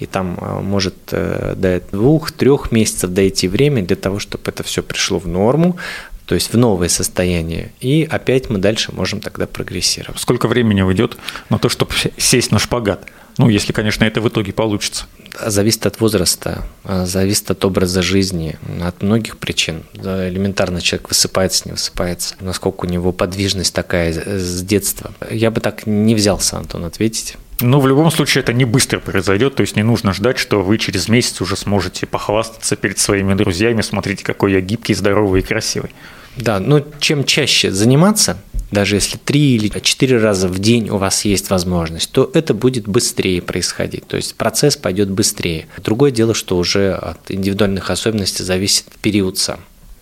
и 0.04 0.06
там 0.06 0.38
а, 0.42 0.60
может 0.60 0.96
э, 1.12 1.54
до 1.56 1.82
двух-трех 1.92 2.74
месяцев 2.74 3.10
дойти 3.12 3.48
время 3.48 3.82
для 3.84 3.96
того, 3.96 4.20
чтобы 4.20 4.44
это 4.48 4.62
все 4.62 4.84
пришло 4.84 5.18
в 5.18 5.28
норму, 5.28 5.78
то 6.26 6.36
есть 6.36 6.52
в 6.52 6.58
новое 6.58 6.90
состояние, 6.90 7.72
и 7.80 8.08
опять 8.10 8.50
мы 8.50 8.60
дальше 8.60 8.92
можем 8.92 9.22
тогда 9.22 9.48
прогрессировать. 9.48 10.20
Сколько 10.20 10.50
времени 10.50 10.82
уйдет 10.82 11.18
на 11.50 11.58
то, 11.58 11.70
чтобы 11.70 11.94
сесть 12.18 12.52
на 12.52 12.60
шпагат? 12.60 13.06
Ну, 13.38 13.48
если, 13.50 13.72
конечно, 13.72 14.04
это 14.04 14.20
в 14.20 14.28
итоге 14.28 14.52
получится. 14.52 15.06
Зависит 15.44 15.86
от 15.86 16.00
возраста, 16.02 16.66
а, 16.84 17.06
зависит 17.06 17.50
от 17.50 17.64
образа 17.64 18.02
жизни, 18.02 18.58
от 18.84 19.02
многих 19.02 19.38
причин. 19.38 19.84
Элементарно 19.96 20.82
человек 20.82 21.10
высыпается, 21.10 21.64
не 21.66 21.72
высыпается, 21.72 22.36
насколько 22.42 22.86
у 22.86 22.90
него 22.90 23.14
подвижность 23.14 23.74
такая 23.74 24.14
с 24.14 24.62
детства. 24.62 25.14
Я 25.32 25.50
бы 25.50 25.62
так 25.62 25.88
не 25.88 26.14
взялся, 26.14 26.58
Антон, 26.58 26.84
ответить. 26.84 27.38
Ну, 27.62 27.80
в 27.80 27.88
любом 27.88 28.12
случае, 28.12 28.42
это 28.44 28.54
не 28.54 28.66
быстро 28.66 29.00
произойдет, 29.00 29.56
то 29.56 29.62
есть 29.62 29.76
не 29.76 29.84
нужно 29.84 30.14
ждать, 30.14 30.38
что 30.38 30.62
вы 30.62 30.78
через 30.78 31.08
месяц 31.08 31.40
уже 31.42 31.56
сможете 31.56 32.06
похвастаться 32.06 32.76
перед 32.76 33.00
своими 33.00 33.34
друзьями, 33.36 33.82
смотрите, 33.82 34.24
какой 34.24 34.54
я 34.54 34.62
гибкий, 34.62 34.94
здоровый 34.94 35.42
и 35.42 35.44
красивый. 35.44 35.92
Да, 36.36 36.60
но 36.60 36.84
чем 37.00 37.24
чаще 37.24 37.72
заниматься, 37.72 38.38
даже 38.72 38.96
если 38.96 39.18
три 39.18 39.56
или 39.56 39.72
четыре 39.82 40.18
раза 40.18 40.48
в 40.48 40.58
день 40.58 40.90
у 40.90 40.98
вас 40.98 41.26
есть 41.26 41.52
возможность, 41.52 42.12
то 42.12 42.30
это 42.34 42.56
будет 42.56 42.88
быстрее 42.88 43.42
происходить, 43.42 44.08
то 44.08 44.18
есть 44.18 44.36
процесс 44.36 44.76
пойдет 44.76 45.12
быстрее. 45.12 45.68
Другое 45.84 46.10
дело, 46.10 46.34
что 46.34 46.58
уже 46.58 46.94
от 46.94 47.30
индивидуальных 47.30 47.92
особенностей 47.92 48.44
зависит 48.44 48.86
период 49.02 49.38
сам. 49.38 49.60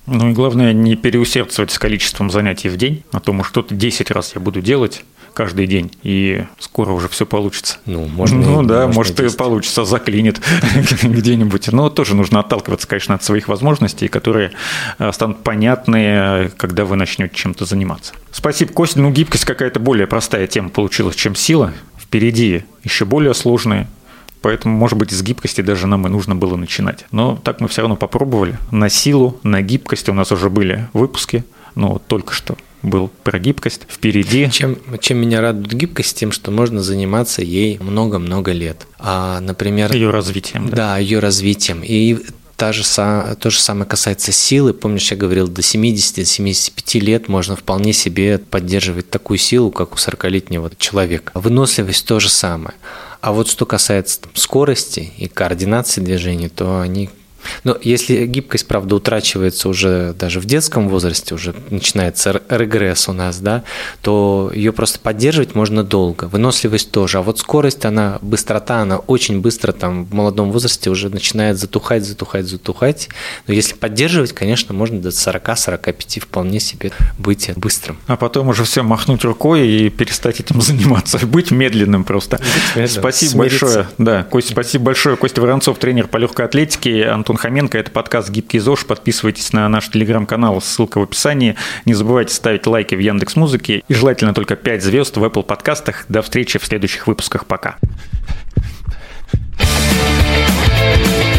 Ну 0.07 0.31
и 0.31 0.33
главное 0.33 0.73
не 0.73 0.95
переусердствовать 0.95 1.71
с 1.71 1.77
количеством 1.77 2.31
занятий 2.31 2.69
в 2.69 2.77
день, 2.77 3.03
а 3.11 3.19
то, 3.19 3.33
может, 3.33 3.51
что-то 3.51 3.75
10 3.75 4.09
раз 4.09 4.31
я 4.33 4.41
буду 4.41 4.61
делать, 4.61 5.03
каждый 5.33 5.67
день, 5.67 5.91
и 6.03 6.43
скоро 6.59 6.91
уже 6.91 7.07
все 7.09 7.25
получится. 7.25 7.77
Ну, 7.85 8.07
можно. 8.07 8.39
Ну 8.39 8.63
да, 8.63 8.87
можно 8.87 8.93
может 8.93 9.19
и 9.19 9.29
получится, 9.35 9.85
заклинит 9.85 10.41
где-нибудь. 11.03 11.71
Но 11.71 11.89
тоже 11.89 12.15
нужно 12.15 12.39
отталкиваться, 12.39 12.87
конечно, 12.87 13.15
от 13.15 13.23
своих 13.23 13.47
возможностей, 13.47 14.07
которые 14.07 14.51
э, 14.99 15.11
станут 15.11 15.43
понятны, 15.43 16.51
когда 16.57 16.85
вы 16.85 16.95
начнете 16.95 17.35
чем-то 17.35 17.65
заниматься. 17.65 18.13
Спасибо, 18.31 18.73
Костя. 18.73 18.99
Ну, 18.99 19.11
гибкость 19.11 19.45
какая-то 19.45 19.79
более 19.79 20.07
простая 20.07 20.47
тема 20.47 20.69
получилась, 20.69 21.15
чем 21.15 21.35
сила. 21.35 21.73
Впереди 21.97 22.63
еще 22.83 23.05
более 23.05 23.33
сложные 23.33 23.87
Поэтому, 24.41 24.75
может 24.75 24.97
быть, 24.97 25.11
с 25.11 25.21
гибкости 25.21 25.61
даже 25.61 25.87
нам 25.87 26.07
и 26.07 26.09
нужно 26.09 26.35
было 26.35 26.55
начинать. 26.55 27.05
Но 27.11 27.35
так 27.35 27.61
мы 27.61 27.67
все 27.67 27.81
равно 27.81 27.95
попробовали. 27.95 28.57
На 28.71 28.89
силу, 28.89 29.39
на 29.43 29.61
гибкость 29.61 30.09
у 30.09 30.13
нас 30.13 30.31
уже 30.31 30.49
были 30.49 30.87
выпуски, 30.93 31.43
но 31.75 32.01
только 32.07 32.33
что 32.33 32.57
был 32.81 33.09
про 33.23 33.39
гибкость 33.39 33.81
впереди. 33.87 34.49
Чем, 34.51 34.77
чем 34.99 35.19
меня 35.19 35.41
радует 35.41 35.73
гибкость, 35.73 36.17
тем, 36.17 36.31
что 36.31 36.51
можно 36.51 36.81
заниматься 36.81 37.41
ей 37.41 37.77
много-много 37.79 38.51
лет. 38.51 38.87
А, 38.97 39.39
например... 39.39 39.93
Ее 39.93 40.09
развитием. 40.09 40.69
Да, 40.69 40.75
да 40.75 40.97
ее 40.97 41.19
развитием. 41.19 41.81
И 41.83 42.17
та 42.57 42.73
же, 42.73 42.83
то 42.83 43.49
же 43.49 43.59
самое 43.59 43.85
касается 43.85 44.31
силы. 44.31 44.73
Помнишь, 44.73 45.11
я 45.11 45.17
говорил, 45.17 45.47
до 45.47 45.61
70-75 45.61 46.99
лет 46.99 47.27
можно 47.27 47.55
вполне 47.55 47.93
себе 47.93 48.37
поддерживать 48.37 49.09
такую 49.09 49.37
силу, 49.37 49.71
как 49.71 49.93
у 49.93 49.95
40-летнего 49.95 50.71
человека. 50.77 51.31
Выносливость 51.35 52.05
то 52.05 52.19
же 52.19 52.29
самое. 52.29 52.75
А 53.21 53.31
вот 53.31 53.47
что 53.47 53.65
касается 53.67 54.21
там, 54.21 54.31
скорости 54.35 55.11
и 55.17 55.27
координации 55.27 56.01
движений, 56.01 56.49
то 56.49 56.81
они 56.81 57.09
но 57.63 57.77
если 57.81 58.25
гибкость, 58.25 58.67
правда, 58.67 58.95
утрачивается 58.95 59.69
уже 59.69 60.13
даже 60.13 60.39
в 60.39 60.45
детском 60.45 60.89
возрасте, 60.89 61.35
уже 61.35 61.55
начинается 61.69 62.41
регресс 62.49 63.07
у 63.09 63.13
нас, 63.13 63.39
да, 63.39 63.63
то 64.01 64.51
ее 64.53 64.71
просто 64.71 64.99
поддерживать 64.99 65.55
можно 65.55 65.83
долго. 65.83 66.25
Выносливость 66.25 66.91
тоже. 66.91 67.19
А 67.19 67.21
вот 67.21 67.39
скорость, 67.39 67.85
она, 67.85 68.19
быстрота, 68.21 68.81
она 68.81 68.97
очень 68.97 69.41
быстро 69.41 69.71
там 69.71 70.05
в 70.05 70.13
молодом 70.13 70.51
возрасте 70.51 70.89
уже 70.89 71.09
начинает 71.09 71.57
затухать, 71.57 72.05
затухать, 72.05 72.47
затухать. 72.47 73.09
Но 73.47 73.53
если 73.53 73.73
поддерживать, 73.75 74.33
конечно, 74.33 74.73
можно 74.73 74.99
до 74.99 75.09
40-45 75.09 76.21
вполне 76.21 76.59
себе 76.59 76.91
быть 77.17 77.51
быстрым. 77.55 77.97
А 78.07 78.15
потом 78.15 78.49
уже 78.49 78.63
все 78.63 78.83
махнуть 78.83 79.23
рукой 79.23 79.67
и 79.67 79.89
перестать 79.89 80.39
этим 80.39 80.61
заниматься. 80.61 81.25
Быть 81.25 81.51
медленным 81.51 82.03
просто. 82.03 82.37
Быть 82.37 82.47
медленным. 82.75 82.89
Спасибо 82.89 83.31
Смириться. 83.31 83.65
большое. 83.65 83.87
Да, 83.97 84.23
Костя, 84.23 84.51
спасибо 84.53 84.85
большое. 84.85 85.15
Костя 85.15 85.41
Воронцов, 85.41 85.77
тренер 85.77 86.07
по 86.07 86.17
легкой 86.17 86.45
атлетике. 86.45 87.05
Антон 87.05 87.30
Антон 87.31 87.69
Это 87.71 87.91
подкаст 87.91 88.29
«Гибкий 88.29 88.59
ЗОЖ». 88.59 88.85
Подписывайтесь 88.85 89.53
на 89.53 89.69
наш 89.69 89.89
телеграм-канал, 89.89 90.59
ссылка 90.59 90.99
в 90.99 91.03
описании. 91.03 91.55
Не 91.85 91.93
забывайте 91.93 92.33
ставить 92.33 92.67
лайки 92.67 92.93
в 92.93 92.99
Яндекс 92.99 93.37
Музыке 93.37 93.83
и 93.87 93.93
желательно 93.93 94.33
только 94.33 94.57
5 94.57 94.83
звезд 94.83 95.15
в 95.15 95.23
Apple 95.23 95.43
подкастах. 95.43 96.05
До 96.09 96.21
встречи 96.23 96.59
в 96.59 96.65
следующих 96.65 97.07
выпусках. 97.07 97.45
Пока. 97.45 97.77
thank 100.83 101.25
you 101.25 101.30